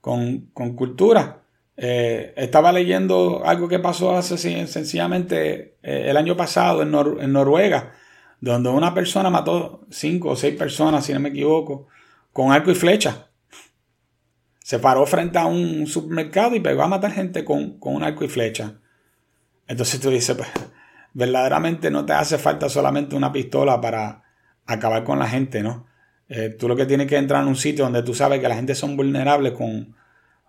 con, 0.00 0.50
cultura. 0.74 1.42
Eh, 1.76 2.34
estaba 2.36 2.72
leyendo 2.72 3.42
algo 3.44 3.68
que 3.68 3.78
pasó 3.78 4.16
hace 4.16 4.36
sencillamente 4.66 5.76
eh, 5.84 6.06
el 6.08 6.16
año 6.16 6.36
pasado 6.36 6.82
en, 6.82 6.92
en 7.22 7.32
Noruega, 7.32 7.92
donde 8.40 8.70
una 8.70 8.92
persona 8.92 9.30
mató 9.30 9.86
cinco 9.88 10.30
o 10.30 10.36
seis 10.36 10.56
personas, 10.56 11.06
si 11.06 11.12
no 11.12 11.20
me 11.20 11.28
equivoco, 11.28 11.86
con 12.32 12.50
arco 12.50 12.72
y 12.72 12.74
flecha 12.74 13.28
se 14.64 14.78
paró 14.78 15.04
frente 15.04 15.38
a 15.38 15.44
un 15.44 15.86
supermercado 15.86 16.56
y 16.56 16.60
pegó 16.60 16.84
a 16.84 16.88
matar 16.88 17.12
gente 17.12 17.44
con, 17.44 17.76
un 17.78 18.02
arco 18.02 18.24
y 18.24 18.28
flecha. 18.28 18.80
Entonces 19.68 20.00
tú 20.00 20.08
dices, 20.08 20.34
pues, 20.34 20.48
verdaderamente 21.12 21.90
no 21.90 22.06
te 22.06 22.14
hace 22.14 22.38
falta 22.38 22.70
solamente 22.70 23.14
una 23.14 23.30
pistola 23.30 23.78
para 23.78 24.22
acabar 24.64 25.04
con 25.04 25.18
la 25.18 25.28
gente, 25.28 25.62
¿no? 25.62 25.86
Eh, 26.30 26.56
tú 26.58 26.66
lo 26.66 26.76
que 26.76 26.86
tienes 26.86 27.06
que 27.08 27.18
entrar 27.18 27.42
en 27.42 27.48
un 27.48 27.56
sitio 27.56 27.84
donde 27.84 28.02
tú 28.02 28.14
sabes 28.14 28.40
que 28.40 28.48
la 28.48 28.54
gente 28.54 28.74
son 28.74 28.96
vulnerables 28.96 29.52
con, 29.52 29.94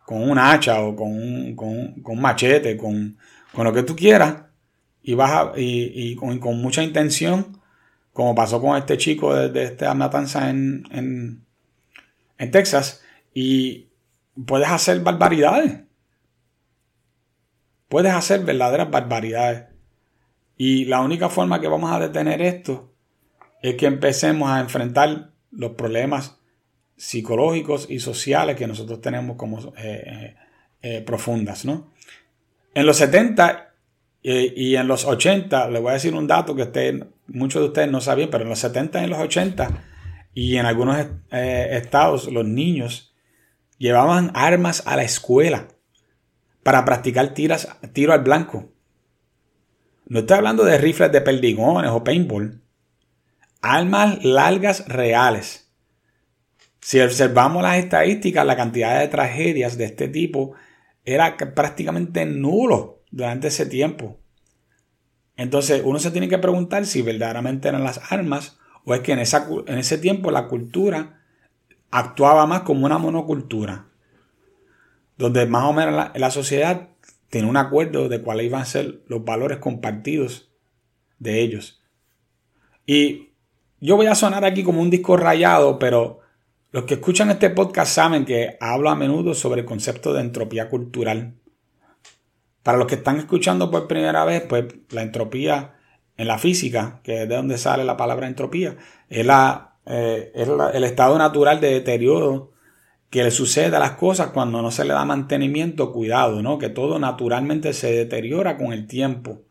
con 0.06 0.30
un 0.30 0.40
hacha 0.40 0.82
o 0.82 0.96
con 0.96 1.12
un, 1.12 1.54
con, 1.54 2.18
machete, 2.18 2.78
con, 2.78 3.18
lo 3.54 3.74
que 3.74 3.84
tú 3.84 3.98
quieras, 3.98 4.44
y, 5.04 5.14
vas 5.14 5.52
y, 5.58 6.16
con, 6.16 6.62
mucha 6.62 6.84
intención, 6.84 7.60
como 8.14 8.34
pasó 8.34 8.62
con 8.62 8.78
este 8.78 8.96
chico 8.96 9.36
de, 9.36 9.62
esta 9.62 9.94
matanza 9.94 10.50
en, 10.50 10.86
en, 10.90 11.44
en 12.38 12.52
Texas, 12.52 13.02
y, 13.34 13.90
puedes 14.46 14.70
hacer 14.70 15.00
barbaridades. 15.02 15.82
Puedes 17.88 18.14
hacer 18.14 18.44
verdaderas 18.44 18.90
barbaridades. 18.90 19.66
Y 20.58 20.86
la 20.86 21.02
única 21.02 21.30
forma 21.30 21.60
que 21.60 21.68
vamos 21.68 21.92
a 21.92 22.00
detener 22.00 22.42
esto 22.42 22.92
es 23.62 23.76
que 23.76 23.86
empecemos 23.86 24.50
a 24.50 24.60
enfrentar 24.60 25.32
los 25.52 25.72
problemas 25.72 26.40
psicológicos 26.98 27.88
y 27.90 28.00
sociales 28.00 28.56
que 28.56 28.68
nosotros 28.68 29.02
tenemos 29.02 29.36
como 29.36 29.60
eh, 29.60 29.74
eh, 29.78 30.36
eh, 30.82 31.02
profundas, 31.02 31.66
¿no? 31.66 31.92
En 32.74 32.86
los 32.86 32.98
70 32.98 33.74
y 34.22 34.76
en 34.76 34.88
los 34.88 35.06
80, 35.06 35.70
le 35.70 35.80
voy 35.80 35.92
a 35.92 35.94
decir 35.94 36.16
un 36.16 36.26
dato 36.26 36.56
que 36.56 37.06
muchos 37.28 37.62
de 37.62 37.68
ustedes 37.68 37.92
no 37.92 38.02
sabían, 38.02 38.30
pero 38.32 38.44
en 38.44 38.50
los 38.50 38.58
70 38.58 39.00
y 39.00 39.04
en 39.04 39.10
los 39.12 39.20
80 39.20 39.70
y 40.34 40.58
en 40.58 40.66
algunos 40.66 40.98
estados 41.32 42.32
los 42.32 42.44
niños 42.44 43.15
llevaban 43.78 44.32
armas 44.34 44.84
a 44.86 44.96
la 44.96 45.04
escuela 45.04 45.68
para 46.64 46.86
practicar 46.86 47.34
tiras, 47.34 47.68
tiro 47.94 48.14
al 48.14 48.22
blanco. 48.24 48.72
No 50.08 50.20
estoy 50.20 50.38
hablando 50.38 50.64
de 50.64 50.78
rifles 50.78 51.12
de 51.12 51.22
perdigones 51.22 51.92
o 51.92 52.04
paintball. 52.04 52.62
Armas 53.62 54.24
largas 54.24 54.88
reales. 54.88 55.72
Si 56.80 57.00
observamos 57.00 57.64
las 57.64 57.78
estadísticas, 57.78 58.46
la 58.46 58.56
cantidad 58.56 59.00
de 59.00 59.08
tragedias 59.08 59.78
de 59.78 59.86
este 59.86 60.08
tipo 60.08 60.54
era 61.04 61.36
prácticamente 61.38 62.26
nulo 62.26 63.04
durante 63.10 63.48
ese 63.48 63.66
tiempo. 63.66 64.20
Entonces 65.38 65.82
uno 65.84 66.00
se 66.00 66.12
tiene 66.12 66.30
que 66.30 66.38
preguntar 66.38 66.86
si 66.86 67.02
verdaderamente 67.02 67.68
eran 67.68 67.84
las 67.84 68.12
armas 68.12 68.58
o 68.86 68.94
es 68.94 69.02
que 69.02 69.14
en, 69.14 69.20
en 69.20 69.78
ese 69.78 69.98
tiempo 69.98 70.32
la 70.32 70.48
cultura 70.48 71.25
actuaba 71.92 72.46
más 72.46 72.62
como 72.62 72.86
una 72.86 72.98
monocultura, 72.98 73.88
donde 75.18 75.46
más 75.46 75.64
o 75.66 75.74
menos 75.74 76.10
la, 76.14 76.32
sociedad 76.32 76.90
tiene 77.30 77.48
un 77.48 77.58
acuerdo 77.58 78.10
de 78.10 78.22
cuáles 78.22 78.48
iban 78.48 78.62
a 78.62 78.66
ser 78.66 79.02
los 79.08 79.24
valores 79.24 79.60
compartidos 79.60 80.52
de 81.20 81.42
ellos. 81.42 81.82
Y 82.86 83.30
yo 83.80 83.96
voy 83.96 84.08
a 84.08 84.16
sonar 84.16 84.46
aquí 84.46 84.64
como 84.64 84.82
un 84.82 84.90
disco 84.90 85.18
rayado, 85.18 85.80
pero 85.80 86.20
los 86.72 86.84
que 86.84 86.96
escuchan 86.96 87.32
este 87.32 87.50
podcast 87.50 87.94
saben 87.94 88.26
que 88.26 88.58
hablo 88.60 88.90
a 88.90 88.96
menudo 88.96 89.34
sobre 89.34 89.62
el 89.62 89.66
concepto 89.66 90.14
de 90.14 90.22
entropía 90.22 90.70
cultural. 90.70 91.36
Para 92.64 92.78
los 92.78 92.88
que 92.88 92.96
están 92.96 93.18
escuchando 93.18 93.72
por 93.72 93.88
primera 93.88 94.26
vez, 94.26 94.42
pues 94.42 94.66
la 94.90 95.04
entropía 95.04 95.76
en 96.18 96.28
la 96.28 96.38
física, 96.38 97.00
que 97.04 97.24
es 97.24 97.30
de 97.30 97.36
donde 97.36 97.58
sale 97.58 97.84
la 97.84 97.98
palabra 97.98 98.28
entropía, 98.28 98.78
es, 99.10 99.26
la, 99.26 99.75
eh, 99.86 100.32
es 100.34 100.48
el 100.48 100.84
estado 100.84 101.18
natural 101.18 101.62
de 101.62 101.74
deterioro 101.74 102.52
que 103.10 103.24
le 103.24 103.32
sucede 103.32 103.76
a 103.76 103.80
las 103.80 103.92
cosas 103.92 104.28
cuando 104.32 104.62
no 104.62 104.72
se 104.72 104.84
le 104.84 104.94
da 104.94 105.06
mantenimiento, 105.06 105.94
cuidado, 105.94 106.42
¿no? 106.42 106.58
Que 106.58 106.70
todo 106.70 107.00
naturalmente 107.00 107.74
se 107.74 107.94
deteriora 107.94 108.58
con 108.58 108.74
el 108.74 108.88
tiempo. 108.88 109.44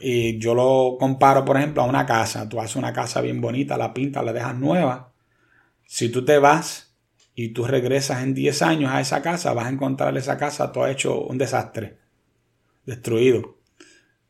Y 0.00 0.38
yo 0.38 0.54
lo 0.54 0.96
comparo, 0.98 1.44
por 1.44 1.56
ejemplo, 1.56 1.82
a 1.82 1.86
una 1.86 2.06
casa. 2.06 2.48
Tú 2.48 2.60
haces 2.60 2.76
una 2.76 2.92
casa 2.92 3.20
bien 3.20 3.40
bonita, 3.40 3.76
la 3.76 3.92
pintas, 3.92 4.24
la 4.24 4.32
dejas 4.32 4.56
nueva. 4.56 5.12
Si 5.86 6.08
tú 6.08 6.24
te 6.24 6.38
vas 6.38 6.94
y 7.34 7.48
tú 7.50 7.64
regresas 7.64 8.22
en 8.22 8.34
10 8.34 8.62
años 8.62 8.90
a 8.90 9.00
esa 9.00 9.22
casa, 9.22 9.52
vas 9.54 9.66
a 9.66 9.70
encontrar 9.70 10.16
esa 10.16 10.36
casa 10.36 10.72
todo 10.72 10.86
hecho 10.86 11.20
un 11.20 11.38
desastre, 11.38 11.98
destruido. 12.84 13.58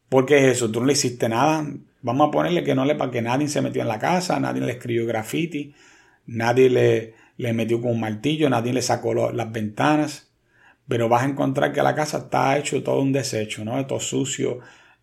¿Por 0.09 0.27
qué 0.27 0.39
es 0.39 0.57
eso? 0.57 0.71
Tú 0.71 0.81
no 0.81 0.87
le 0.87 0.93
hiciste 0.93 1.29
nada. 1.29 1.65
Vamos 2.03 2.29
a 2.29 2.31
ponerle 2.31 2.65
que 2.65 2.75
no 2.75 2.85
le 2.85 2.97
para 2.97 3.11
que 3.11 3.23
nadie 3.23 3.49
se 3.49 3.63
metió 3.63 3.83
en 3.83 3.89
la 3.89 3.99
casa, 3.99 4.39
nadie 4.41 4.61
le 4.61 4.73
escribió 4.73 5.07
graffiti, 5.07 5.75
nadie 6.27 6.69
le, 6.69 7.15
le 7.37 7.53
metió 7.53 7.81
con 7.81 7.93
un 7.93 8.01
martillo, 8.01 8.51
nadie 8.51 8.73
le 8.73 8.83
sacó 8.83 9.15
las 9.33 9.53
ventanas, 9.53 10.33
pero 10.89 11.09
vas 11.09 11.23
a 11.23 11.27
encontrar 11.27 11.73
que 11.73 11.83
la 11.83 11.95
casa 11.95 12.19
está 12.19 12.59
hecho 12.59 12.83
todo 12.83 13.01
un 13.01 13.13
desecho, 13.13 13.65
¿no? 13.65 13.85
Todo 13.87 14.01
sucio, 14.01 14.59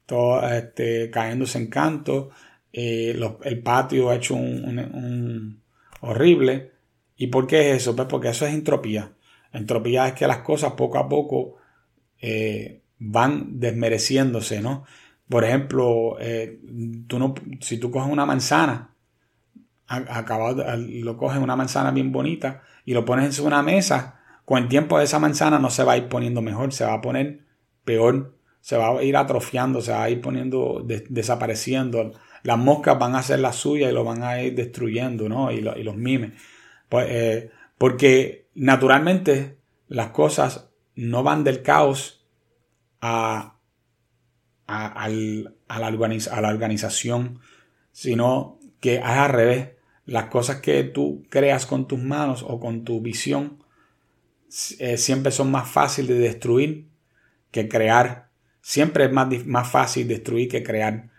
todo 0.05 0.47
este, 0.47 1.09
cayéndose 1.09 1.57
en 1.57 1.67
canto, 1.67 2.31
eh, 2.71 3.19
el 3.43 3.62
patio 3.62 4.09
ha 4.09 4.15
hecho 4.15 4.35
un, 4.35 5.62
horrible. 6.01 6.71
¿Y 7.17 7.27
por 7.27 7.47
qué 7.47 7.71
es 7.71 7.77
eso? 7.81 7.95
Pues 7.95 8.07
porque 8.07 8.29
eso 8.29 8.45
es 8.45 8.53
entropía. 8.53 9.13
Entropía 9.51 10.07
es 10.07 10.13
que 10.13 10.27
las 10.27 10.39
cosas 10.39 10.73
poco 10.73 10.97
a 10.97 11.09
poco 11.09 11.57
eh, 12.21 12.81
van 12.99 13.59
desmereciéndose, 13.59 14.62
¿no? 14.62 14.85
Por 15.30 15.44
ejemplo, 15.44 16.18
eh, 16.20 16.60
tú 17.08 17.20
no, 17.20 17.36
si 17.62 17.78
tú 17.78 17.92
coges 17.92 18.12
una 18.12 18.26
manzana 18.26 18.96
acabado, 19.88 20.63
lo 20.78 21.18
coges 21.18 21.39
una 21.39 21.56
manzana 21.56 21.92
bien 21.92 22.12
bonita 22.12 22.62
y 22.86 22.94
lo 22.94 23.06
pones 23.06 23.38
en 23.38 23.46
una 23.46 23.62
mesa, 23.62 24.20
con 24.46 24.63
el 24.63 24.68
tiempo 24.68 24.98
de 24.98 25.04
esa 25.04 25.20
manzana 25.20 25.60
no 25.60 25.70
se 25.70 25.84
va 25.84 25.94
a 25.94 25.98
ir 25.98 26.08
poniendo 26.10 26.42
mejor, 26.42 26.74
se 26.74 26.86
va 26.86 26.94
a 26.94 27.02
poner 27.02 27.42
peor, 27.84 28.36
se 28.62 28.78
va 28.78 28.89
a 29.00 29.04
ir 29.04 29.15
atrofiando, 29.15 29.82
se 29.82 29.92
va 29.92 30.04
a 30.04 30.10
ir 30.10 30.22
poniendo, 30.22 30.84
desapareciendo. 31.10 32.13
Las 32.44 32.58
moscas 32.58 32.98
van 32.98 33.15
a 33.15 33.20
hacer 33.20 33.39
la 33.39 33.54
suya 33.54 33.89
y 33.89 33.94
lo 33.94 34.04
van 34.04 34.24
a 34.24 34.42
ir 34.42 34.56
destruyendo, 34.56 35.30
¿no? 35.30 35.52
Y, 35.52 35.62
los 35.62 35.96
mimes. 35.96 36.34
Pues, 36.88 37.08
eh, 37.10 37.52
porque 37.78 38.48
naturalmente 38.56 39.58
las 39.88 40.10
cosas 40.10 40.70
no 40.96 41.22
van 41.24 41.44
del 41.44 41.62
caos 41.62 42.26
a, 43.02 43.59
a, 44.69 44.88
a, 44.88 45.10
la, 45.10 45.51
a 45.67 46.41
la 46.41 46.49
organización, 46.49 47.39
sino 47.91 48.60
que 48.79 48.95
es 48.95 49.03
al 49.03 49.29
revés 49.29 49.69
las 50.05 50.25
cosas 50.25 50.62
que 50.62 50.84
tú 50.84 51.23
creas 51.29 51.65
con 51.65 51.88
tus 51.88 51.99
manos 51.99 52.43
o 52.47 52.60
con 52.60 52.84
tu 52.84 53.01
visión 53.01 53.63
eh, 54.79 54.97
siempre 54.97 55.32
son 55.32 55.51
más 55.51 55.69
fáciles 55.69 56.17
de 56.17 56.23
destruir 56.23 56.88
que 57.51 57.67
crear. 57.67 58.29
Siempre 58.62 59.05
es 59.05 59.12
más, 59.12 59.27
más 59.45 59.69
fácil 59.69 60.08
destruir 60.08 60.49
que 60.49 60.63
crear. 60.63 61.10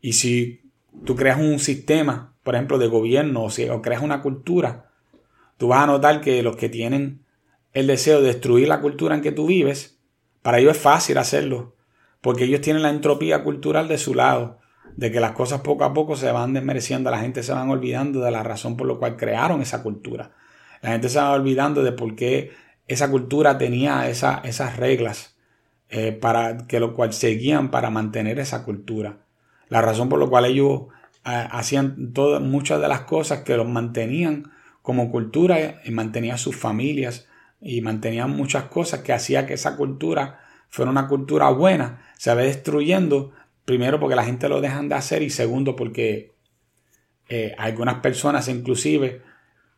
Y 0.00 0.14
si 0.14 0.62
tú 1.04 1.14
creas 1.14 1.38
un 1.38 1.58
sistema, 1.58 2.34
por 2.42 2.54
ejemplo, 2.54 2.78
de 2.78 2.88
gobierno 2.88 3.44
o, 3.44 3.50
si, 3.50 3.68
o 3.68 3.82
creas 3.82 4.02
una 4.02 4.22
cultura, 4.22 4.90
tú 5.56 5.68
vas 5.68 5.82
a 5.82 5.86
notar 5.86 6.20
que 6.20 6.42
los 6.42 6.56
que 6.56 6.68
tienen 6.68 7.24
el 7.72 7.86
deseo 7.86 8.20
de 8.20 8.28
destruir 8.28 8.66
la 8.66 8.80
cultura 8.80 9.14
en 9.14 9.22
que 9.22 9.32
tú 9.32 9.46
vives, 9.46 9.98
para 10.42 10.58
ellos 10.58 10.76
es 10.76 10.82
fácil 10.82 11.18
hacerlo, 11.18 11.76
porque 12.20 12.44
ellos 12.44 12.60
tienen 12.60 12.82
la 12.82 12.90
entropía 12.90 13.42
cultural 13.42 13.88
de 13.88 13.98
su 13.98 14.14
lado 14.14 14.58
de 14.96 15.10
que 15.10 15.20
las 15.20 15.32
cosas 15.32 15.60
poco 15.60 15.84
a 15.84 15.94
poco 15.94 16.16
se 16.16 16.30
van 16.32 16.52
desmereciendo, 16.52 17.10
la 17.10 17.20
gente 17.20 17.42
se 17.42 17.52
van 17.52 17.70
olvidando 17.70 18.20
de 18.20 18.30
la 18.30 18.42
razón 18.42 18.76
por 18.76 18.86
la 18.86 18.94
cual 18.94 19.16
crearon 19.16 19.62
esa 19.62 19.82
cultura. 19.82 20.32
La 20.82 20.92
gente 20.92 21.08
se 21.08 21.18
va 21.18 21.32
olvidando 21.32 21.82
de 21.82 21.92
por 21.92 22.14
qué 22.16 22.52
esa 22.86 23.10
cultura 23.10 23.56
tenía 23.56 24.08
esas 24.08 24.76
reglas 24.76 25.36
eh, 25.88 26.12
para 26.12 26.66
que 26.66 26.80
lo 26.80 26.94
cual 26.94 27.12
seguían 27.12 27.70
para 27.70 27.90
mantener 27.90 28.38
esa 28.38 28.64
cultura. 28.64 29.18
La 29.68 29.80
razón 29.80 30.08
por 30.08 30.18
la 30.18 30.26
cual 30.26 30.46
ellos 30.46 30.82
eh, 31.24 31.48
hacían 31.50 32.12
todas 32.12 32.42
muchas 32.42 32.80
de 32.80 32.88
las 32.88 33.02
cosas 33.02 33.40
que 33.40 33.56
los 33.56 33.68
mantenían 33.68 34.50
como 34.82 35.10
cultura 35.10 35.80
y 35.84 35.90
mantenían 35.90 36.38
sus 36.38 36.56
familias 36.56 37.28
y 37.60 37.80
mantenían 37.80 38.30
muchas 38.30 38.64
cosas 38.64 39.00
que 39.00 39.12
hacía 39.12 39.46
que 39.46 39.54
esa 39.54 39.76
cultura 39.76 40.40
fuera 40.70 40.90
una 40.90 41.06
cultura 41.06 41.50
buena, 41.50 42.02
se 42.16 42.34
va 42.34 42.40
destruyendo 42.40 43.32
Primero 43.70 44.00
porque 44.00 44.16
la 44.16 44.24
gente 44.24 44.48
lo 44.48 44.60
dejan 44.60 44.88
de 44.88 44.96
hacer 44.96 45.22
y 45.22 45.30
segundo 45.30 45.76
porque 45.76 46.32
eh, 47.28 47.54
algunas 47.56 48.00
personas 48.00 48.48
inclusive 48.48 49.22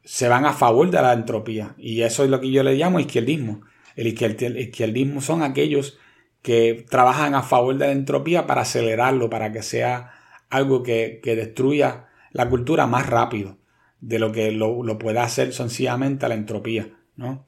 se 0.03 0.29
van 0.29 0.47
a 0.47 0.55
favor 0.55 0.91
de 0.91 1.03
la 1.03 1.13
entropía. 1.13 1.75
Y 1.77 2.01
eso 2.01 2.25
es 2.25 2.31
lo 2.31 2.41
que 2.41 2.51
yo 2.51 2.63
le 2.63 2.75
llamo 2.77 3.01
izquierdismo. 3.01 3.61
El 3.95 4.07
izquierdismo 4.07 5.21
son 5.21 5.43
aquellos 5.43 5.99
que 6.41 6.87
trabajan 6.89 7.35
a 7.35 7.43
favor 7.43 7.77
de 7.77 7.87
la 7.87 7.93
entropía 7.93 8.47
para 8.47 8.63
acelerarlo, 8.63 9.29
para 9.29 9.53
que 9.53 9.63
sea 9.63 10.13
algo 10.49 10.83
que, 10.83 11.21
destruya 11.23 12.07
la 12.31 12.49
cultura 12.49 12.87
más 12.87 13.07
rápido 13.07 13.59
de 14.01 14.19
lo 14.19 14.33
que 14.33 14.53
lo, 14.53 14.99
pueda 14.99 15.23
hacer 15.23 15.53
sencillamente 15.53 16.27
la 16.29 16.35
entropía. 16.35 16.89
¿no? 17.17 17.47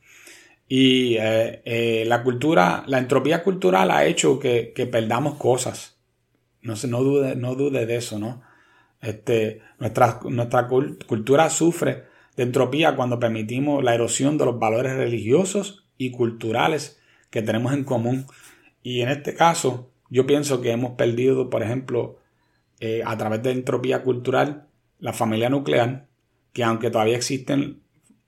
Y 0.77 1.19
eh, 1.19 1.63
eh, 1.65 2.05
la 2.05 2.25
cultura, 2.25 2.83
la 2.89 2.99
entropía 2.99 3.45
cultural 3.45 3.93
ha 3.93 4.07
hecho 4.07 4.41
que, 4.41 4.89
perdamos 4.91 5.37
cosas. 5.37 6.01
No, 6.63 6.75
no, 6.89 7.05
dude, 7.05 7.37
no 7.37 7.55
dude 7.55 7.87
de 7.87 7.95
eso, 7.95 8.19
¿no? 8.19 8.43
Este, 9.01 9.61
nuestra, 9.79 10.19
nuestra 10.25 10.67
cultura 10.67 11.49
sufre 11.49 12.07
de 12.37 12.43
entropía 12.43 12.97
cuando 12.97 13.21
permitimos 13.21 13.85
la 13.85 13.95
erosión 13.95 14.37
de 14.37 14.47
los 14.47 14.59
valores 14.59 14.97
religiosos 14.97 15.87
y 15.97 16.11
culturales 16.11 17.01
que 17.31 17.41
tenemos 17.41 17.73
en 17.73 17.85
común. 17.85 18.27
Y 18.83 19.03
en 19.03 19.11
este 19.11 19.37
caso, 19.37 19.93
yo 20.11 20.27
pienso 20.27 20.61
que 20.61 20.73
hemos 20.73 20.97
perdido, 20.97 21.51
por 21.51 21.63
ejemplo, 21.63 22.19
eh, 22.81 23.01
a 23.07 23.17
través 23.17 23.45
de 23.45 23.53
entropía 23.53 24.03
cultural, 24.03 24.67
la 24.99 25.13
familia 25.13 25.51
nuclear, 25.51 26.09
que 26.53 26.65
aunque 26.65 26.91
todavía 26.91 27.15
existen, 27.15 27.81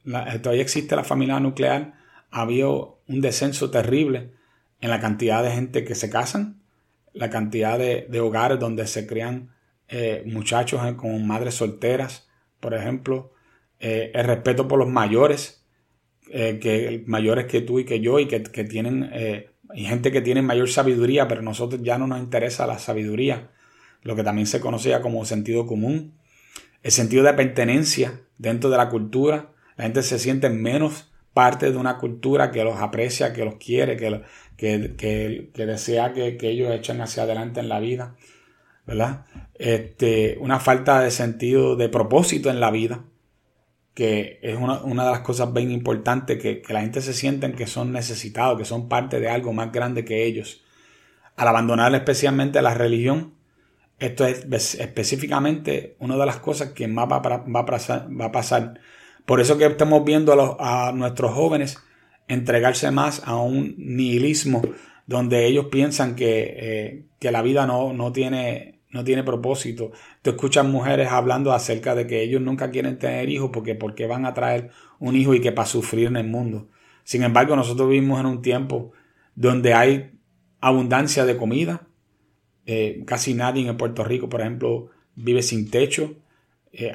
todavía 0.05 0.63
existe 0.63 0.95
la 0.95 1.03
familia 1.03 1.41
nuclear, 1.41 1.97
ha 2.31 2.43
habido 2.43 3.01
un 3.07 3.21
descenso 3.21 3.71
terrible 3.71 4.33
en 4.81 4.91
la 4.91 5.01
cantidad 5.01 5.43
de 5.43 5.51
gente 5.51 5.85
que 5.85 5.95
se 5.95 6.11
casan 6.11 6.62
la 7.17 7.31
cantidad 7.31 7.79
de, 7.79 8.21
hogares 8.21 8.61
donde 8.61 8.87
se 8.87 9.07
crían 9.07 9.55
eh, 9.89 10.23
muchachos 10.27 10.81
con 10.97 11.27
madres 11.27 11.55
solteras, 11.55 12.29
por 12.61 12.75
ejemplo, 12.75 13.33
eh, 13.81 14.11
el 14.15 14.25
respeto 14.25 14.69
por 14.69 14.79
los 14.79 14.89
mayores, 14.89 15.65
eh, 16.31 16.59
que 16.61 17.05
mayores 17.07 17.47
que 17.47 17.62
tú 17.62 17.79
y 17.79 17.85
que 17.85 18.01
yo 18.01 18.19
y 18.19 18.27
que, 18.27 18.41
tienen 18.41 19.09
eh, 19.12 19.51
gente 19.75 20.12
que 20.12 20.21
tiene 20.21 20.43
mayor 20.43 20.69
sabiduría, 20.69 21.27
pero 21.27 21.41
a 21.41 21.45
nosotros 21.45 21.83
ya 21.83 21.97
no 21.97 22.07
nos 22.07 22.19
interesa 22.19 22.67
la 22.67 22.79
sabiduría, 22.79 23.51
lo 24.03 24.15
que 24.15 24.23
también 24.23 24.47
se 24.47 24.61
conocía 24.61 25.01
como 25.01 25.25
sentido 25.25 25.67
común, 25.67 26.19
el 26.83 26.93
sentido 26.93 27.25
de 27.25 27.33
pertenencia 27.33 28.21
dentro 28.37 28.69
de 28.69 28.77
la 28.77 28.91
cultura, 28.91 29.53
la 29.77 29.85
gente 29.85 30.03
se 30.03 30.19
siente 30.19 30.51
menos 30.51 31.12
parte 31.37 31.70
de 31.70 31.77
una 31.77 31.99
cultura 31.99 32.51
que 32.51 32.64
los 32.64 32.81
aprecia, 32.81 33.35
que 33.35 33.44
los 33.44 33.57
quiere, 33.57 33.99
que, 33.99 34.22
que, 34.57 35.51
que, 35.53 35.66
desea 35.66 36.14
que, 36.14 36.38
ellos 36.40 36.72
echen 36.72 37.03
hacia 37.03 37.25
adelante 37.25 37.61
en 37.61 37.68
la 37.68 37.79
vida, 37.79 38.16
¿verdad? 38.87 39.27
Este, 39.53 40.38
una 40.40 40.61
falta 40.61 41.01
de 41.01 41.11
sentido 41.11 41.77
de 41.77 41.90
propósito 41.90 42.49
en 42.49 42.59
la 42.59 42.70
vida, 42.70 43.05
que 43.92 44.38
es 44.40 44.57
una, 44.57 44.81
de 44.81 45.11
las 45.11 45.20
cosas 45.20 45.53
bien 45.53 45.70
importantes, 45.72 46.40
que, 46.40 46.62
la 46.70 46.81
gente 46.81 47.03
se 47.03 47.12
sienten 47.12 47.53
que 47.53 47.66
son 47.66 47.92
necesitados, 47.92 48.57
que 48.57 48.64
son 48.64 48.88
parte 48.88 49.20
de 49.20 49.29
algo 49.29 49.53
más 49.53 49.70
grande 49.72 50.07
que 50.07 50.25
ellos. 50.25 50.64
Al 51.37 51.49
abandonar 51.49 51.94
especialmente 51.94 52.62
la 52.62 52.72
religión, 52.72 53.35
esto 53.99 54.25
es 54.25 54.75
específicamente 54.77 55.96
una 55.99 56.16
de 56.16 56.25
las 56.25 56.38
cosas 56.38 56.70
que 56.70 56.88
más 56.88 57.12
va, 57.12 57.18
va, 57.18 58.25
a 58.25 58.33
pasar 58.33 58.81
por 59.27 59.41
eso 59.41 59.59
que 59.59 59.67
estamos 59.67 60.05
viendo 60.05 60.57
a, 60.61 60.93
nuestros 60.93 61.33
jóvenes 61.33 61.79
entregarse 62.29 62.91
más 62.91 63.23
a 63.25 63.37
un 63.37 63.75
nihilismo 63.77 64.62
donde 65.07 65.47
ellos 65.47 65.67
piensan 65.67 66.17
que, 66.17 67.05
eh, 67.21 67.31
la 67.31 67.43
vida 67.43 67.67
no, 67.67 67.93
no, 67.93 68.12
tiene, 68.12 68.81
no 68.91 69.03
tiene 69.05 69.25
propósito. 69.25 69.91
Tú 70.23 70.31
escuchas 70.31 70.65
mujeres 70.65 71.09
hablando 71.11 71.53
acerca 71.53 71.95
de 71.97 72.07
que 72.07 72.23
ellos 72.23 72.41
nunca 72.41 72.71
quieren 72.71 72.99
tener 72.99 73.29
hijos 73.29 73.51
porque, 73.53 73.75
porque 73.75 74.07
van 74.07 74.27
a 74.27 74.35
traer 74.35 74.71
un 75.01 75.17
hijo 75.17 75.35
y 75.35 75.41
que 75.41 75.53
para 75.53 75.67
sufrir 75.67 76.07
en 76.07 76.17
el 76.17 76.27
mundo. 76.29 76.69
Sin 77.03 77.23
embargo, 77.23 77.57
nosotros 77.57 77.89
vivimos 77.89 78.21
en 78.21 78.27
un 78.27 78.43
tiempo 78.43 78.93
donde 79.35 79.75
hay 79.75 80.19
abundancia 80.61 81.25
de 81.25 81.37
comida. 81.37 81.87
Eh, 82.65 83.03
casi 83.07 83.35
nadie 83.35 83.69
en 83.69 83.77
Puerto 83.77 84.03
Rico, 84.03 84.29
por 84.29 84.41
ejemplo, 84.41 84.91
vive 85.15 85.43
sin 85.43 85.71
techo. 85.71 86.17
Eh, 86.79 86.93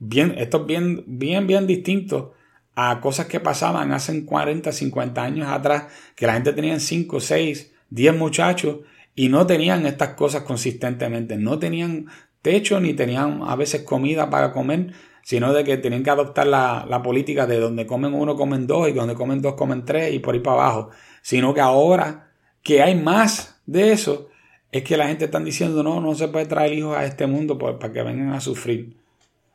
bien, 0.00 0.34
esto 0.38 0.62
es 0.62 0.66
bien, 0.66 1.04
bien, 1.06 1.46
bien 1.46 1.68
distinto 1.68 2.32
a 2.74 3.00
cosas 3.00 3.26
que 3.26 3.38
pasaban 3.38 3.92
hace 3.92 4.24
40, 4.24 4.72
50 4.72 5.22
años 5.22 5.48
atrás, 5.48 5.84
que 6.16 6.26
la 6.26 6.32
gente 6.32 6.52
tenía 6.52 6.80
5, 6.80 7.20
6, 7.20 7.72
10 7.90 8.16
muchachos 8.16 8.78
y 9.14 9.28
no 9.28 9.46
tenían 9.46 9.86
estas 9.86 10.10
cosas 10.10 10.42
consistentemente, 10.42 11.36
no 11.36 11.60
tenían 11.60 12.06
techo 12.42 12.80
ni 12.80 12.94
tenían 12.94 13.42
a 13.46 13.54
veces 13.54 13.82
comida 13.82 14.30
para 14.30 14.52
comer, 14.52 14.92
sino 15.22 15.52
de 15.52 15.62
que 15.62 15.76
tenían 15.76 16.02
que 16.02 16.10
adoptar 16.10 16.48
la, 16.48 16.84
la 16.88 17.00
política 17.00 17.46
de 17.46 17.60
donde 17.60 17.86
comen 17.86 18.14
uno, 18.14 18.34
comen 18.34 18.66
dos 18.66 18.88
y 18.88 18.92
donde 18.92 19.14
comen 19.14 19.40
dos, 19.40 19.54
comen 19.54 19.84
tres 19.84 20.12
y 20.12 20.18
por 20.18 20.34
ahí 20.34 20.40
para 20.40 20.60
abajo, 20.60 20.90
sino 21.22 21.54
que 21.54 21.60
ahora 21.60 22.32
que 22.64 22.82
hay 22.82 22.96
más 22.96 23.62
de 23.64 23.92
eso, 23.92 24.28
es 24.72 24.82
que 24.82 24.96
la 24.96 25.06
gente 25.06 25.26
está 25.26 25.38
diciendo, 25.38 25.84
no, 25.84 26.00
no 26.00 26.16
se 26.16 26.26
puede 26.26 26.46
traer 26.46 26.72
hijos 26.72 26.96
a 26.96 27.04
este 27.04 27.28
mundo 27.28 27.56
para 27.58 27.92
que 27.92 28.02
vengan 28.02 28.32
a 28.32 28.40
sufrir. 28.40 29.03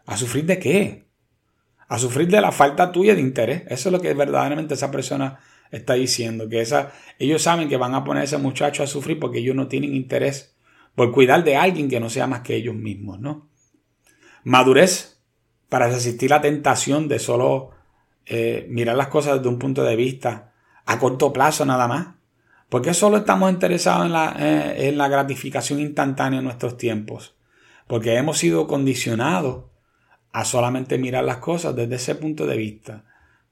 ¿A 0.10 0.17
sufrir 0.17 0.45
de 0.45 0.58
qué? 0.58 1.06
A 1.88 2.00
sufrir 2.00 2.28
de 2.30 2.41
la 2.41 2.52
falta 2.52 2.91
tuya 2.91 3.13
de 3.13 3.22
interés. 3.22 3.62
Eso 3.67 3.89
es 3.89 3.93
lo 3.93 4.02
que 4.02 4.12
verdaderamente 4.15 4.74
esa 4.74 4.89
persona 4.89 5.39
está 5.69 5.93
diciendo. 5.93 6.50
Que 6.50 6.62
esa, 6.62 6.91
ellos 7.19 7.43
saben 7.43 7.69
que 7.69 7.78
van 7.78 7.93
a 7.93 8.04
poner 8.04 8.22
a 8.22 8.24
ese 8.24 8.39
muchacho 8.39 8.82
a 8.82 8.88
sufrir 8.88 9.19
porque 9.19 9.38
ellos 9.38 9.56
no 9.56 9.67
tienen 9.67 9.93
interés 9.93 10.56
por 10.95 11.12
cuidar 11.12 11.43
de 11.43 11.56
alguien 11.56 11.89
que 11.89 12.00
no 12.00 12.10
sea 12.10 12.26
más 12.26 12.41
que 12.41 12.56
ellos 12.56 12.74
mismos, 12.74 13.19
¿no? 13.19 13.50
Madurez 14.43 15.22
para 15.69 15.88
resistir 15.88 16.32
la 16.32 16.41
tentación 16.41 17.08
de 17.08 17.19
solo 17.19 17.69
eh, 18.26 18.65
mirar 18.67 18.95
las 18.95 19.10
cosas 19.10 19.38
desde 19.38 19.50
un 19.50 19.60
punto 19.60 19.84
de 19.84 19.95
vista 19.95 20.54
a 20.88 20.98
corto 20.98 21.32
plazo 21.32 21.65
nada 21.65 21.88
más. 21.88 22.15
¿Por 22.67 22.82
qué 22.82 22.95
solo 22.95 23.17
estamos 23.17 23.52
interesados 23.52 24.08
en 24.08 24.13
la, 24.13 24.36
eh, 24.39 24.89
en 24.89 24.98
la 24.98 25.08
gratificación 25.08 25.80
instantánea 25.80 26.39
en 26.39 26.45
nuestros 26.45 26.78
tiempos? 26.78 27.36
Porque 27.86 28.15
hemos 28.15 28.39
sido 28.39 28.65
condicionados 28.65 29.68
a 30.32 30.46
solamente 30.46 30.98
mirar 30.98 31.24
las 31.24 31.38
cosas 31.38 31.76
desde 31.76 31.96
ese 31.96 32.15
punto 32.15 32.46
de 32.46 32.58
vista. 32.58 33.04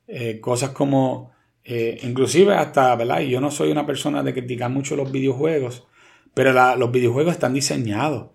Eh, 0.08 0.40
cosas 0.40 0.70
como, 0.72 1.32
eh, 1.64 2.00
inclusive 2.04 2.54
hasta, 2.56 2.96
¿verdad? 2.96 3.22
Y 3.22 3.30
yo 3.30 3.42
no 3.42 3.52
soy 3.52 3.72
una 3.72 3.86
persona 3.86 4.24
de 4.24 4.34
criticar 4.34 4.70
mucho 4.70 4.96
los 4.96 5.12
videojuegos, 5.12 5.88
pero 6.34 6.54
los 6.76 6.92
videojuegos 6.92 7.34
están 7.34 7.54
diseñados 7.54 8.30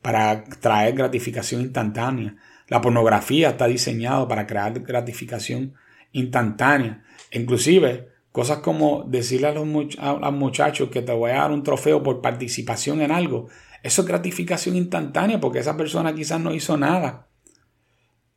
para 0.00 0.44
traer 0.44 0.94
gratificación 0.94 1.60
instantánea. 1.60 2.36
La 2.68 2.80
pornografía 2.80 3.50
está 3.50 3.66
diseñado 3.66 4.26
para 4.26 4.46
crear 4.46 4.80
gratificación 4.80 5.74
instantánea. 6.12 7.04
Inclusive, 7.30 8.08
cosas 8.32 8.58
como 8.58 9.04
decirle 9.04 9.48
a 9.48 9.52
los, 9.52 9.98
a 9.98 10.14
los 10.14 10.32
muchachos 10.32 10.88
que 10.88 11.02
te 11.02 11.12
voy 11.12 11.32
a 11.32 11.36
dar 11.36 11.52
un 11.52 11.62
trofeo 11.62 12.02
por 12.02 12.22
participación 12.22 13.02
en 13.02 13.12
algo. 13.12 13.48
Eso 13.82 14.02
es 14.02 14.08
gratificación 14.08 14.76
instantánea 14.76 15.38
porque 15.38 15.58
esa 15.58 15.76
persona 15.76 16.14
quizás 16.14 16.40
no 16.40 16.54
hizo 16.54 16.76
nada 16.76 17.28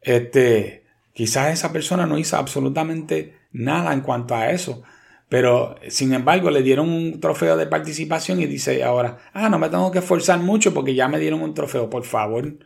este, 0.06 0.86
quizás 1.13 1.52
esa 1.52 1.74
persona 1.74 2.06
no 2.06 2.18
hizo 2.18 2.38
absolutamente 2.38 3.36
nada 3.52 3.91
en 3.91 4.02
cuanto 4.02 4.36
a 4.36 4.52
eso. 4.52 4.84
Pero, 5.28 5.76
sin 5.89 6.13
embargo, 6.13 6.52
le 6.52 6.62
dieron 6.62 6.88
un 6.89 7.20
trofeo 7.20 7.58
de 7.58 7.65
participación 7.65 8.39
y 8.39 8.46
dice 8.46 8.84
ahora, 8.84 9.18
ah, 9.34 9.50
no 9.50 9.58
me 9.58 9.70
tengo 9.70 9.91
que 9.91 10.00
esforzar 10.00 10.39
mucho 10.39 10.74
porque 10.74 10.94
ya 10.94 11.08
me 11.08 11.20
dieron 11.20 11.41
un 11.41 11.56
trofeo. 11.56 11.89
Por 11.89 12.04
favor, 12.04 12.60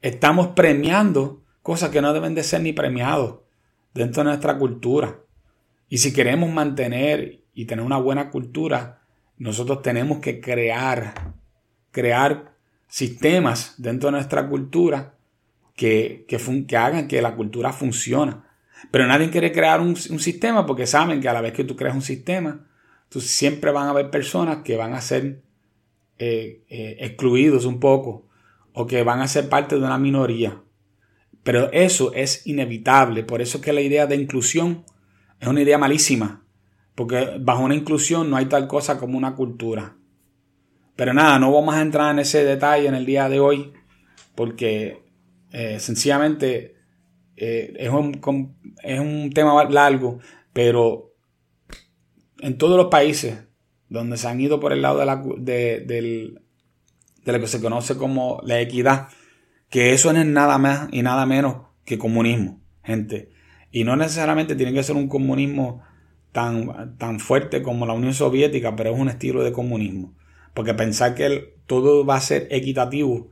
estamos 0.00 0.48
premiando 0.48 1.42
cosas 1.62 1.90
que 1.90 2.00
no 2.00 2.14
deben 2.14 2.34
de 2.34 2.42
ser 2.42 2.62
ni 2.62 2.72
premiados 2.72 3.40
dentro 3.92 4.22
de 4.22 4.30
nuestra 4.30 4.56
cultura. 4.56 5.18
Y 5.90 5.98
si 5.98 6.14
queremos 6.14 6.50
mantener 6.50 7.42
y 7.52 7.66
tener 7.66 7.84
una 7.84 7.98
buena 7.98 8.30
cultura, 8.30 9.02
nosotros 9.36 9.82
tenemos 9.82 10.18
que 10.18 10.40
crear, 10.40 11.34
crear 11.90 12.54
sistemas 12.88 13.74
dentro 13.76 14.08
de 14.08 14.12
nuestra 14.12 14.48
cultura 14.48 15.15
que, 15.76 16.24
que, 16.26 16.76
hagan 16.76 17.06
que 17.06 17.22
la 17.22 17.36
cultura 17.36 17.72
funcione. 17.72 18.36
Pero 18.90 19.06
nadie 19.06 19.30
quiere 19.30 19.52
crear 19.52 19.80
un, 19.80 19.96
sistema 19.96 20.66
porque 20.66 20.86
saben 20.86 21.20
que 21.20 21.28
a 21.28 21.32
la 21.32 21.40
vez 21.40 21.52
que 21.52 21.64
tú 21.64 21.76
creas 21.76 21.94
un 21.94 22.02
sistema, 22.02 22.66
tú 23.08 23.20
siempre 23.20 23.70
van 23.70 23.86
a 23.86 23.90
haber 23.90 24.10
personas 24.10 24.58
que 24.64 24.76
van 24.76 24.94
a 24.94 25.00
ser 25.00 25.42
eh, 26.18 26.64
eh, 26.68 26.96
excluidos 27.00 27.66
un 27.66 27.78
poco 27.78 28.26
o 28.72 28.86
que 28.86 29.02
van 29.02 29.20
a 29.20 29.28
ser 29.28 29.48
parte 29.48 29.76
de 29.76 29.82
una 29.82 29.98
minoría. 29.98 30.62
Pero 31.42 31.70
eso 31.72 32.12
es 32.14 32.46
inevitable. 32.46 33.22
Por 33.22 33.40
eso 33.40 33.58
es 33.58 33.64
que 33.64 33.72
la 33.72 33.80
idea 33.80 34.06
de 34.06 34.16
inclusión 34.16 34.84
es 35.38 35.46
una 35.46 35.62
idea 35.62 35.78
malísima. 35.78 36.44
Porque 36.94 37.36
bajo 37.38 37.62
una 37.62 37.74
inclusión 37.74 38.28
no 38.28 38.36
hay 38.36 38.46
tal 38.46 38.66
cosa 38.66 38.98
como 38.98 39.16
una 39.16 39.34
cultura. 39.34 39.96
Pero 40.96 41.12
nada, 41.14 41.38
no 41.38 41.52
vamos 41.52 41.74
a 41.74 41.82
entrar 41.82 42.10
en 42.10 42.18
ese 42.18 42.42
detalle 42.44 42.88
en 42.88 42.94
el 42.94 43.06
día 43.06 43.28
de 43.28 43.38
hoy. 43.38 43.72
Porque 44.34 45.05
eh, 45.52 45.78
sencillamente 45.80 46.76
eh, 47.36 47.74
es, 47.78 47.90
un, 47.90 48.20
es 48.82 49.00
un 49.00 49.30
tema 49.32 49.64
largo, 49.64 50.18
pero 50.52 51.12
en 52.40 52.58
todos 52.58 52.76
los 52.76 52.86
países 52.86 53.38
donde 53.88 54.16
se 54.16 54.28
han 54.28 54.40
ido 54.40 54.58
por 54.58 54.72
el 54.72 54.82
lado 54.82 54.98
de, 54.98 55.06
la, 55.06 55.16
de, 55.16 56.34
lo 57.24 57.40
que 57.40 57.46
se 57.46 57.60
conoce 57.60 57.96
como 57.96 58.40
la 58.42 58.60
equidad, 58.60 59.08
que 59.70 59.92
eso 59.92 60.12
no 60.12 60.20
es 60.20 60.26
nada 60.26 60.58
más 60.58 60.88
y 60.92 61.02
nada 61.02 61.26
menos 61.26 61.66
que 61.84 61.98
comunismo, 61.98 62.60
gente. 62.82 63.30
Y 63.70 63.84
no 63.84 63.96
necesariamente 63.96 64.56
tiene 64.56 64.72
que 64.72 64.82
ser 64.82 64.96
un 64.96 65.08
comunismo 65.08 65.82
tan, 66.32 66.96
tan 66.96 67.20
fuerte 67.20 67.62
como 67.62 67.86
la 67.86 67.92
Unión 67.92 68.14
Soviética, 68.14 68.74
pero 68.74 68.92
es 68.94 68.98
un 68.98 69.08
estilo 69.08 69.44
de 69.44 69.52
comunismo. 69.52 70.14
Porque 70.54 70.74
pensar 70.74 71.14
que 71.14 71.54
todo 71.66 72.06
va 72.06 72.16
a 72.16 72.20
ser 72.20 72.48
equitativo 72.50 73.30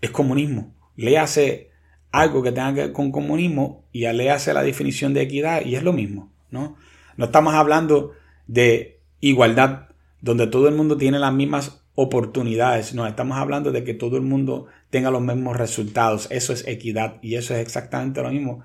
es 0.00 0.10
comunismo 0.10 0.79
léase 1.00 1.70
algo 2.12 2.42
que 2.42 2.52
tenga 2.52 2.74
que 2.74 2.80
ver 2.82 2.92
con 2.92 3.12
comunismo 3.12 3.84
y 3.92 4.06
léase 4.06 4.52
la 4.52 4.62
definición 4.62 5.14
de 5.14 5.22
equidad 5.22 5.64
y 5.64 5.76
es 5.76 5.82
lo 5.82 5.92
mismo, 5.92 6.32
¿no? 6.50 6.76
No 7.16 7.24
estamos 7.26 7.54
hablando 7.54 8.12
de 8.46 9.00
igualdad 9.20 9.88
donde 10.20 10.46
todo 10.46 10.68
el 10.68 10.74
mundo 10.74 10.96
tiene 10.96 11.18
las 11.18 11.32
mismas 11.32 11.82
oportunidades, 11.94 12.94
no, 12.94 13.06
estamos 13.06 13.38
hablando 13.38 13.72
de 13.72 13.84
que 13.84 13.94
todo 13.94 14.16
el 14.16 14.22
mundo 14.22 14.66
tenga 14.90 15.10
los 15.10 15.22
mismos 15.22 15.56
resultados, 15.56 16.28
eso 16.30 16.52
es 16.52 16.66
equidad 16.66 17.18
y 17.22 17.34
eso 17.34 17.54
es 17.54 17.60
exactamente 17.60 18.22
lo 18.22 18.30
mismo 18.30 18.64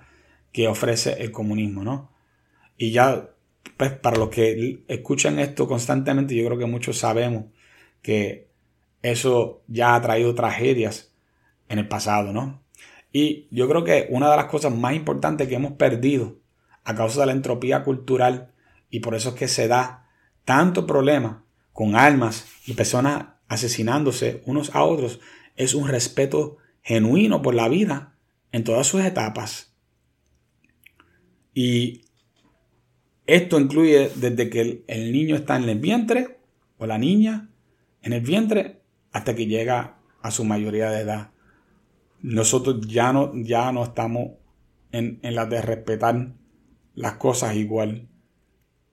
que 0.52 0.68
ofrece 0.68 1.22
el 1.22 1.32
comunismo, 1.32 1.84
¿no? 1.84 2.12
Y 2.78 2.92
ya, 2.92 3.30
pues 3.78 3.92
para 3.92 4.18
los 4.18 4.30
que 4.30 4.84
escuchan 4.88 5.40
esto 5.40 5.68
constantemente, 5.68 6.36
yo 6.36 6.46
creo 6.46 6.58
que 6.58 6.66
muchos 6.66 6.98
sabemos 6.98 7.46
que 8.02 8.48
eso 9.02 9.64
ya 9.68 9.96
ha 9.96 10.02
traído 10.02 10.34
tragedias 10.34 11.14
en 11.70 11.80
el 11.80 11.88
pasado, 11.88 12.34
¿no? 12.34 12.61
Y 13.11 13.47
yo 13.49 13.68
creo 13.70 13.84
que 13.84 14.07
una 14.09 14.30
de 14.30 14.38
las 14.38 14.45
cosas 14.45 14.76
más 14.76 14.93
importantes 14.93 15.47
que 15.47 15.55
hemos 15.55 15.74
perdido 15.74 16.38
a 16.84 16.95
causa 16.95 17.22
de 17.22 17.28
la 17.28 17.32
entropía 17.32 17.84
cultural 17.84 18.51
y 18.89 18.99
por 18.99 19.16
eso 19.16 19.30
es 19.30 19.36
que 19.36 19.47
se 19.47 19.68
da 19.68 20.09
tanto 20.43 20.86
problema 20.86 21.45
con 21.74 21.95
armas 21.95 22.47
y 22.66 22.74
personas 22.74 23.26
asesinándose 23.47 24.41
unos 24.45 24.74
a 24.76 24.84
otros 24.84 25.20
es 25.55 25.74
un 25.74 25.88
respeto 25.88 26.57
genuino 26.82 27.41
por 27.41 27.55
la 27.55 27.68
vida 27.68 28.16
en 28.51 28.63
todas 28.63 28.88
sus 28.88 29.01
etapas. 29.03 29.74
Y 31.53 32.01
esto 33.28 33.59
incluye 33.59 34.11
desde 34.16 34.49
que 34.49 34.84
el, 34.88 35.11
niño 35.11 35.36
está 35.36 35.57
en 35.57 35.68
el 35.68 35.80
vientre 35.80 36.38
o 36.78 36.86
la 36.86 36.97
niña 36.97 37.49
en 38.01 38.13
el 38.13 38.22
vientre 38.22 38.82
hasta 39.11 39.36
que 39.36 39.47
llega 39.47 39.97
a 40.22 40.32
su 40.32 40.43
mayoría 40.43 40.91
de 40.91 41.01
edad. 41.01 41.32
Nosotros 42.26 42.88
ya 42.88 43.14
no, 43.14 43.32
ya 43.36 43.72
no 43.72 43.84
estamos 43.84 44.32
en, 44.92 45.20
la 45.22 45.46
de 45.46 45.62
respetar 45.62 46.34
las 46.96 47.14
cosas 47.14 47.56
igual. 47.56 48.08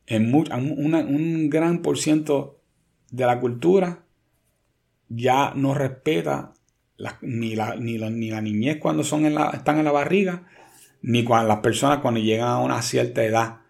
En 0.06 0.34
un 0.34 1.48
gran 1.48 1.80
por 1.80 1.96
ciento 1.96 2.60
de 3.10 3.24
la 3.24 3.40
cultura 3.40 4.04
ya 5.08 5.54
no 5.54 5.72
respeta 5.72 6.52
ni, 7.22 7.56
la, 7.56 7.74
ni, 7.76 7.96
la, 7.96 8.40
niñez 8.42 8.76
cuando 8.76 9.02
son 9.02 9.24
en 9.24 9.34
la, 9.34 9.48
están 9.48 9.78
en 9.78 9.86
la 9.86 9.92
barriga, 9.92 10.46
ni 11.00 11.24
cuando 11.24 11.48
las 11.48 11.60
personas 11.60 12.00
cuando 12.00 12.20
llegan 12.20 12.48
a 12.48 12.58
una 12.58 12.82
cierta 12.82 13.24
edad 13.24 13.60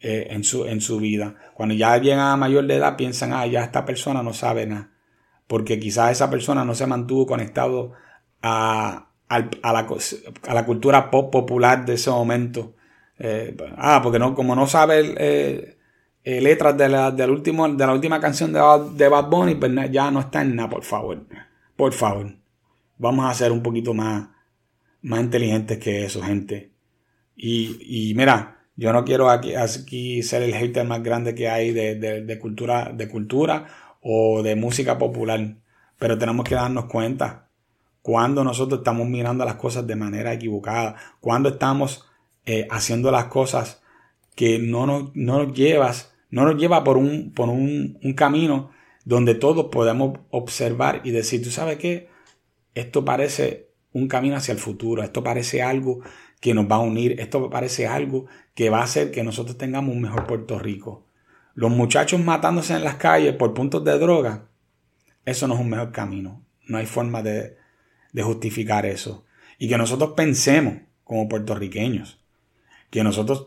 eh, 0.00 0.26
en, 0.28 0.44
su, 0.44 0.66
en 0.66 0.82
su 0.82 0.98
vida. 0.98 1.36
Cuando 1.54 1.74
ya 1.74 1.96
llegan 1.96 2.20
a 2.20 2.36
mayor 2.36 2.66
de 2.66 2.76
edad 2.76 2.96
piensan, 2.98 3.32
ah, 3.32 3.46
ya 3.46 3.64
esta 3.64 3.86
persona 3.86 4.22
no 4.22 4.34
sabe 4.34 4.66
nada. 4.66 4.90
Porque 5.46 5.80
quizás 5.80 6.12
esa 6.12 6.28
persona 6.28 6.62
no 6.66 6.74
se 6.74 6.86
mantuvo 6.86 7.24
conectado 7.24 7.92
a, 8.42 9.08
la, 9.28 9.86
a 10.48 10.54
la, 10.54 10.66
cultura 10.66 11.10
pop 11.10 11.30
popular 11.30 11.84
de 11.86 11.94
ese 11.94 12.10
momento. 12.10 12.74
Eh, 13.18 13.56
ah, 13.76 14.00
porque 14.02 14.18
no, 14.18 14.34
como 14.34 14.54
no 14.54 14.66
sabe 14.66 15.14
eh, 16.24 16.40
letras 16.40 16.76
de 16.76 16.88
la, 16.88 17.10
del 17.10 17.30
último, 17.30 17.68
de 17.68 17.86
la 17.86 17.92
última 17.92 18.20
canción 18.20 18.52
de, 18.52 18.60
de 18.94 19.08
Bad 19.08 19.28
Bunny, 19.28 19.54
pues 19.54 19.72
ya 19.90 20.10
no 20.10 20.20
está 20.20 20.42
en 20.42 20.56
nada, 20.56 20.70
por 20.70 20.84
favor. 20.84 21.26
Por 21.76 21.92
favor. 21.92 22.36
Vamos 22.98 23.30
a 23.30 23.34
ser 23.34 23.52
un 23.52 23.62
poquito 23.62 23.94
más, 23.94 24.28
más 25.02 25.20
inteligentes 25.20 25.78
que 25.78 26.04
eso, 26.04 26.22
gente. 26.22 26.72
Y, 27.34 28.12
mira, 28.14 28.58
yo 28.76 28.92
no 28.92 29.04
quiero 29.04 29.28
aquí, 29.30 29.54
aquí, 29.54 30.22
ser 30.22 30.42
el 30.42 30.54
hater 30.54 30.86
más 30.86 31.02
grande 31.02 31.34
que 31.34 31.48
hay 31.48 31.72
de, 31.72 31.96
de, 31.96 32.38
cultura, 32.38 32.92
de 32.94 33.08
cultura 33.08 33.66
o 34.00 34.42
de 34.42 34.54
música 34.54 34.98
popular. 34.98 35.56
Pero 35.98 36.18
tenemos 36.18 36.48
que 36.48 36.54
darnos 36.54 36.84
cuenta 36.84 37.41
cuando 38.02 38.44
nosotros 38.44 38.80
estamos 38.80 39.08
mirando 39.08 39.44
las 39.44 39.54
cosas 39.54 39.86
de 39.86 39.96
manera 39.96 40.32
equivocada, 40.32 40.96
cuando 41.20 41.50
estamos 41.50 42.04
eh, 42.44 42.66
haciendo 42.70 43.10
las 43.10 43.26
cosas 43.26 43.82
que 44.34 44.58
no 44.58 44.86
nos, 44.86 45.14
no 45.14 45.44
nos 45.44 45.54
llevas, 45.54 46.12
no 46.30 46.44
nos 46.44 46.56
lleva 46.56 46.84
por 46.84 46.96
un, 46.96 47.32
por 47.32 47.48
un, 47.48 47.98
un 48.02 48.12
camino 48.14 48.70
donde 49.04 49.34
todos 49.34 49.66
podemos 49.66 50.18
observar 50.30 51.00
y 51.04 51.10
decir, 51.10 51.42
¿tú 51.42 51.50
sabes 51.50 51.78
qué? 51.78 52.12
esto 52.74 53.04
parece 53.04 53.70
un 53.92 54.08
camino 54.08 54.36
hacia 54.36 54.52
el 54.52 54.58
futuro, 54.58 55.02
esto 55.02 55.22
parece 55.22 55.62
algo 55.62 56.00
que 56.40 56.54
nos 56.54 56.70
va 56.70 56.76
a 56.76 56.80
unir, 56.80 57.20
esto 57.20 57.50
parece 57.50 57.86
algo 57.86 58.26
que 58.54 58.70
va 58.70 58.80
a 58.80 58.84
hacer 58.84 59.10
que 59.10 59.22
nosotros 59.22 59.58
tengamos 59.58 59.94
un 59.94 60.02
mejor 60.02 60.26
Puerto 60.26 60.58
Rico. 60.58 61.06
Los 61.54 61.70
muchachos 61.70 62.20
matándose 62.20 62.74
en 62.74 62.84
las 62.84 62.96
calles 62.96 63.34
por 63.34 63.52
puntos 63.52 63.84
de 63.84 63.98
droga, 63.98 64.48
eso 65.24 65.46
no 65.46 65.54
es 65.54 65.60
un 65.60 65.70
mejor 65.70 65.92
camino. 65.92 66.44
No 66.66 66.78
hay 66.78 66.86
forma 66.86 67.22
de, 67.22 67.56
justificar 68.20 68.84
eso. 68.84 69.24
Y 69.58 69.68
que 69.68 69.78
nosotros 69.78 70.12
pensemos 70.14 70.74
como 71.04 71.28
puertorriqueños 71.28 72.18
que 72.90 73.02
nosotros 73.02 73.46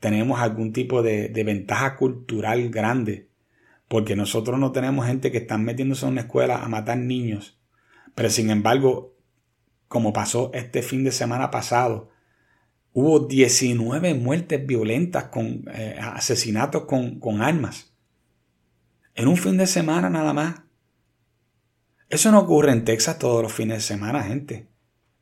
tenemos 0.00 0.40
algún 0.40 0.72
tipo 0.72 1.02
de, 1.02 1.28
de, 1.28 1.44
ventaja 1.44 1.94
cultural 1.96 2.70
grande, 2.70 3.28
porque 3.86 4.16
nosotros 4.16 4.58
no 4.58 4.72
tenemos 4.72 5.06
gente 5.06 5.30
que 5.30 5.38
están 5.38 5.62
metiéndose 5.62 6.04
en 6.04 6.12
una 6.12 6.22
escuela 6.22 6.64
a 6.64 6.68
matar 6.68 6.98
niños 6.98 7.62
pero 8.14 8.30
sin 8.30 8.50
embargo, 8.50 9.16
como 9.88 10.12
pasó 10.12 10.50
este 10.54 10.82
fin 10.82 11.04
de 11.04 11.12
semana 11.12 11.50
pasado, 11.50 12.10
hubo 12.92 13.20
19 13.20 14.14
muertes 14.14 14.66
violentas 14.66 15.24
con 15.24 15.64
eh, 15.72 15.98
asesinatos 16.00 16.84
con, 16.84 17.18
con 17.20 17.42
armas. 17.42 17.94
En 19.14 19.28
un 19.28 19.36
fin 19.36 19.56
de 19.56 19.66
semana 19.66 20.10
nada 20.10 20.32
más. 20.32 20.62
Eso 22.12 22.30
no 22.30 22.40
ocurre 22.40 22.72
en 22.72 22.84
Texas 22.84 23.18
todos 23.18 23.42
los 23.42 23.54
fines 23.54 23.78
de 23.78 23.80
semana, 23.80 24.22
gente. 24.22 24.68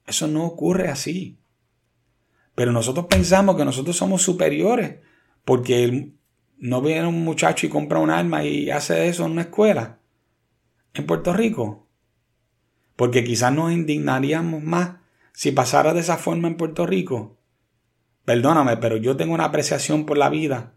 Eso 0.04 0.26
no 0.26 0.44
ocurre 0.44 0.88
así. 0.88 1.38
Pero 2.56 2.72
nosotros 2.72 3.06
pensamos 3.06 3.54
que 3.54 3.64
nosotros 3.64 3.96
somos 3.96 4.22
superiores 4.22 4.98
porque 5.44 6.10
no 6.58 6.82
viene 6.82 7.06
un 7.06 7.22
muchacho 7.22 7.64
y 7.64 7.68
compra 7.68 8.00
un 8.00 8.10
arma 8.10 8.42
y 8.44 8.70
hace 8.70 9.06
eso 9.06 9.24
en 9.24 9.30
una 9.30 9.42
escuela. 9.42 10.00
En 10.92 11.06
Puerto 11.06 11.32
Rico. 11.32 11.86
Porque 12.96 13.22
quizás 13.22 13.52
nos 13.52 13.70
indignaríamos 13.70 14.60
más 14.60 14.96
si 15.32 15.52
pasara 15.52 15.94
de 15.94 16.00
esa 16.00 16.16
forma 16.16 16.48
en 16.48 16.56
Puerto 16.56 16.86
Rico. 16.86 17.38
Perdóname, 18.24 18.78
pero 18.78 18.96
yo 18.96 19.16
tengo 19.16 19.32
una 19.32 19.44
apreciación 19.44 20.06
por 20.06 20.18
la 20.18 20.28
vida 20.28 20.74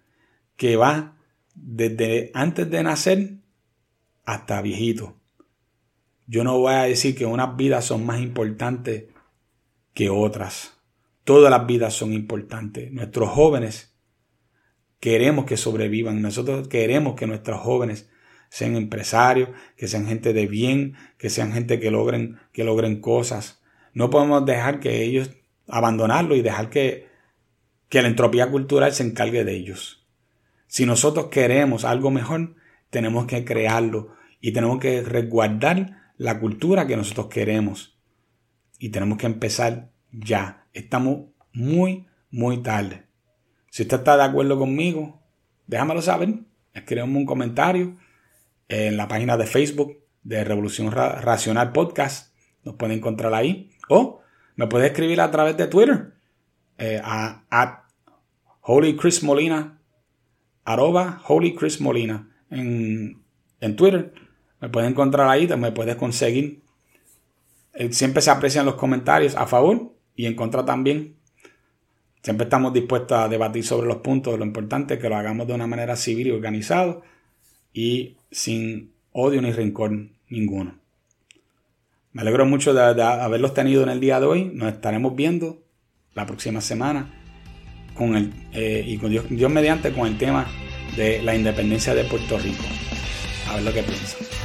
que 0.58 0.76
va 0.76 1.18
desde 1.56 2.30
antes 2.36 2.70
de 2.70 2.84
nacer 2.84 3.38
hasta 4.26 4.62
viejito. 4.62 5.23
Yo 6.28 6.44
no 6.44 6.58
voy 6.60 6.74
a 6.74 6.84
decir 6.84 7.16
que 7.16 7.26
unas 7.26 7.56
vidas 7.58 7.86
son 7.86 8.06
más 8.06 8.22
importantes 8.22 9.06
que 9.94 10.10
otras. 10.10 10.80
Todas 11.24 11.52
las 11.52 11.66
vidas 11.66 11.94
son 11.94 12.14
importantes. 12.14 12.92
Nuestros 12.92 13.30
jóvenes 13.30 13.96
queremos 15.00 15.46
que 15.46 15.58
sobrevivan. 15.58 16.22
Nosotros 16.22 16.68
queremos 16.68 17.16
que 17.16 17.28
nuestros 17.28 17.60
jóvenes 17.60 18.10
sean 18.50 18.76
empresarios, 18.76 19.50
que 19.76 19.88
sean 19.88 20.08
gente 20.08 20.32
de 20.32 20.48
bien, 20.48 20.96
que 21.18 21.30
sean 21.30 21.54
gente 21.54 21.80
que 21.80 21.92
logren, 21.92 22.40
que 22.52 22.64
logren 22.64 23.02
cosas. 23.02 23.62
No 23.94 24.10
podemos 24.10 24.46
dejar 24.46 24.80
que 24.80 25.04
ellos 25.04 25.32
abandonarlo 25.68 26.36
y 26.36 26.42
dejar 26.42 26.70
que, 26.70 27.08
que 27.90 28.02
la 28.02 28.08
entropía 28.08 28.50
cultural 28.50 28.94
se 28.94 29.04
encargue 29.04 29.44
de 29.44 29.56
ellos. 29.56 30.06
Si 30.68 30.86
nosotros 30.86 31.28
queremos 31.28 31.86
algo 31.86 32.12
mejor, 32.12 32.56
tenemos 32.90 33.26
que 33.26 33.46
crearlo 33.46 34.16
y 34.40 34.52
tenemos 34.52 34.80
que 34.80 35.02
resguardar 35.02 36.03
la 36.18 36.40
cultura 36.40 36.88
que 36.88 36.98
nosotros 36.98 37.28
queremos. 37.28 37.98
Y 38.80 38.90
tenemos 38.90 39.18
que 39.18 39.26
empezar 39.26 39.92
ya. 40.12 40.68
Estamos 40.74 41.28
muy, 41.54 42.08
muy 42.32 42.62
tarde. 42.62 43.06
Si 43.70 43.84
usted 43.84 43.98
está 43.98 44.18
de 44.18 44.24
acuerdo 44.24 44.58
conmigo, 44.58 45.22
déjamelo 45.68 46.02
saber. 46.02 46.36
Escríbame 46.74 47.18
un 47.18 47.26
comentario 47.26 47.98
en 48.68 48.98
la 48.98 49.08
página 49.08 49.38
de 49.38 49.46
Facebook 49.46 49.98
de 50.24 50.44
Revolución 50.44 50.92
Racional 50.92 51.72
Podcast. 51.72 52.36
Nos 52.64 52.76
puede 52.76 52.94
encontrar 52.94 53.34
ahí. 53.34 53.72
O 53.90 54.22
me 54.56 54.68
puede 54.68 54.88
escribir 54.88 55.22
a 55.22 55.32
través 55.32 55.58
de 55.58 55.68
Twitter. 55.68 56.14
Eh, 56.78 57.02
a, 57.04 57.88
Molina. 59.24 59.80
Arroba 60.66 61.22
Holy 61.28 61.56
Chris 61.56 61.82
Molina. 61.82 62.30
En, 62.50 63.24
en 63.60 63.76
Twitter. 63.76 64.14
Me 64.64 64.70
puede 64.70 64.88
encontrar 64.88 65.30
ahí. 65.30 65.46
Me 65.58 65.74
puede 65.74 65.98
conseguir. 65.98 66.62
Eh, 67.74 67.92
siempre 67.92 68.22
se 68.22 68.32
aprecian 68.32 68.66
los 68.66 68.76
comentarios 68.76 69.36
a 69.36 69.46
favor 69.46 69.92
y 70.16 70.26
en 70.26 70.36
contra 70.36 70.64
también. 70.64 71.18
Siempre 72.22 72.46
estamos 72.46 72.72
dispuestos 72.74 73.18
a 73.18 73.28
debatir 73.28 73.66
sobre 73.66 73.88
los 73.88 73.98
puntos. 73.98 74.40
Lo 74.40 74.46
importante 74.46 74.94
es 74.94 75.02
que 75.02 75.10
lo 75.10 75.18
hagamos 75.18 75.48
de 75.48 75.54
una 75.54 75.68
manera 75.68 75.98
civil 75.98 76.28
y 76.28 76.32
organizado 76.32 77.02
y 77.74 78.16
sin 78.32 78.94
odio 79.12 79.42
ni 79.42 79.52
rencor 79.52 79.92
ninguno. 80.30 80.80
Me 82.14 82.22
alegro 82.22 82.46
mucho 82.46 82.74
de, 82.74 83.04
haberlos 83.04 83.54
tenido 83.54 83.84
en 83.84 83.90
el 83.90 84.00
día 84.00 84.22
de 84.22 84.28
hoy. 84.28 84.46
Nos 84.46 84.72
estaremos 84.72 85.14
viendo 85.14 85.62
la 86.14 86.26
próxima 86.26 86.62
semana 86.62 87.14
con 87.96 88.16
el, 88.16 88.32
eh, 88.54 88.86
y 88.88 88.98
con 88.98 89.10
Dios, 89.10 89.26
Dios 89.30 89.52
mediante 89.52 89.92
con 89.92 90.08
el 90.08 90.18
tema 90.18 90.48
de 90.96 91.22
la 91.22 91.36
independencia 91.36 91.94
de 91.94 92.06
Puerto 92.06 92.38
Rico. 92.38 92.64
A 93.50 93.56
ver 93.56 93.64
lo 93.64 93.74
que 93.74 93.84
piensan. 93.84 94.43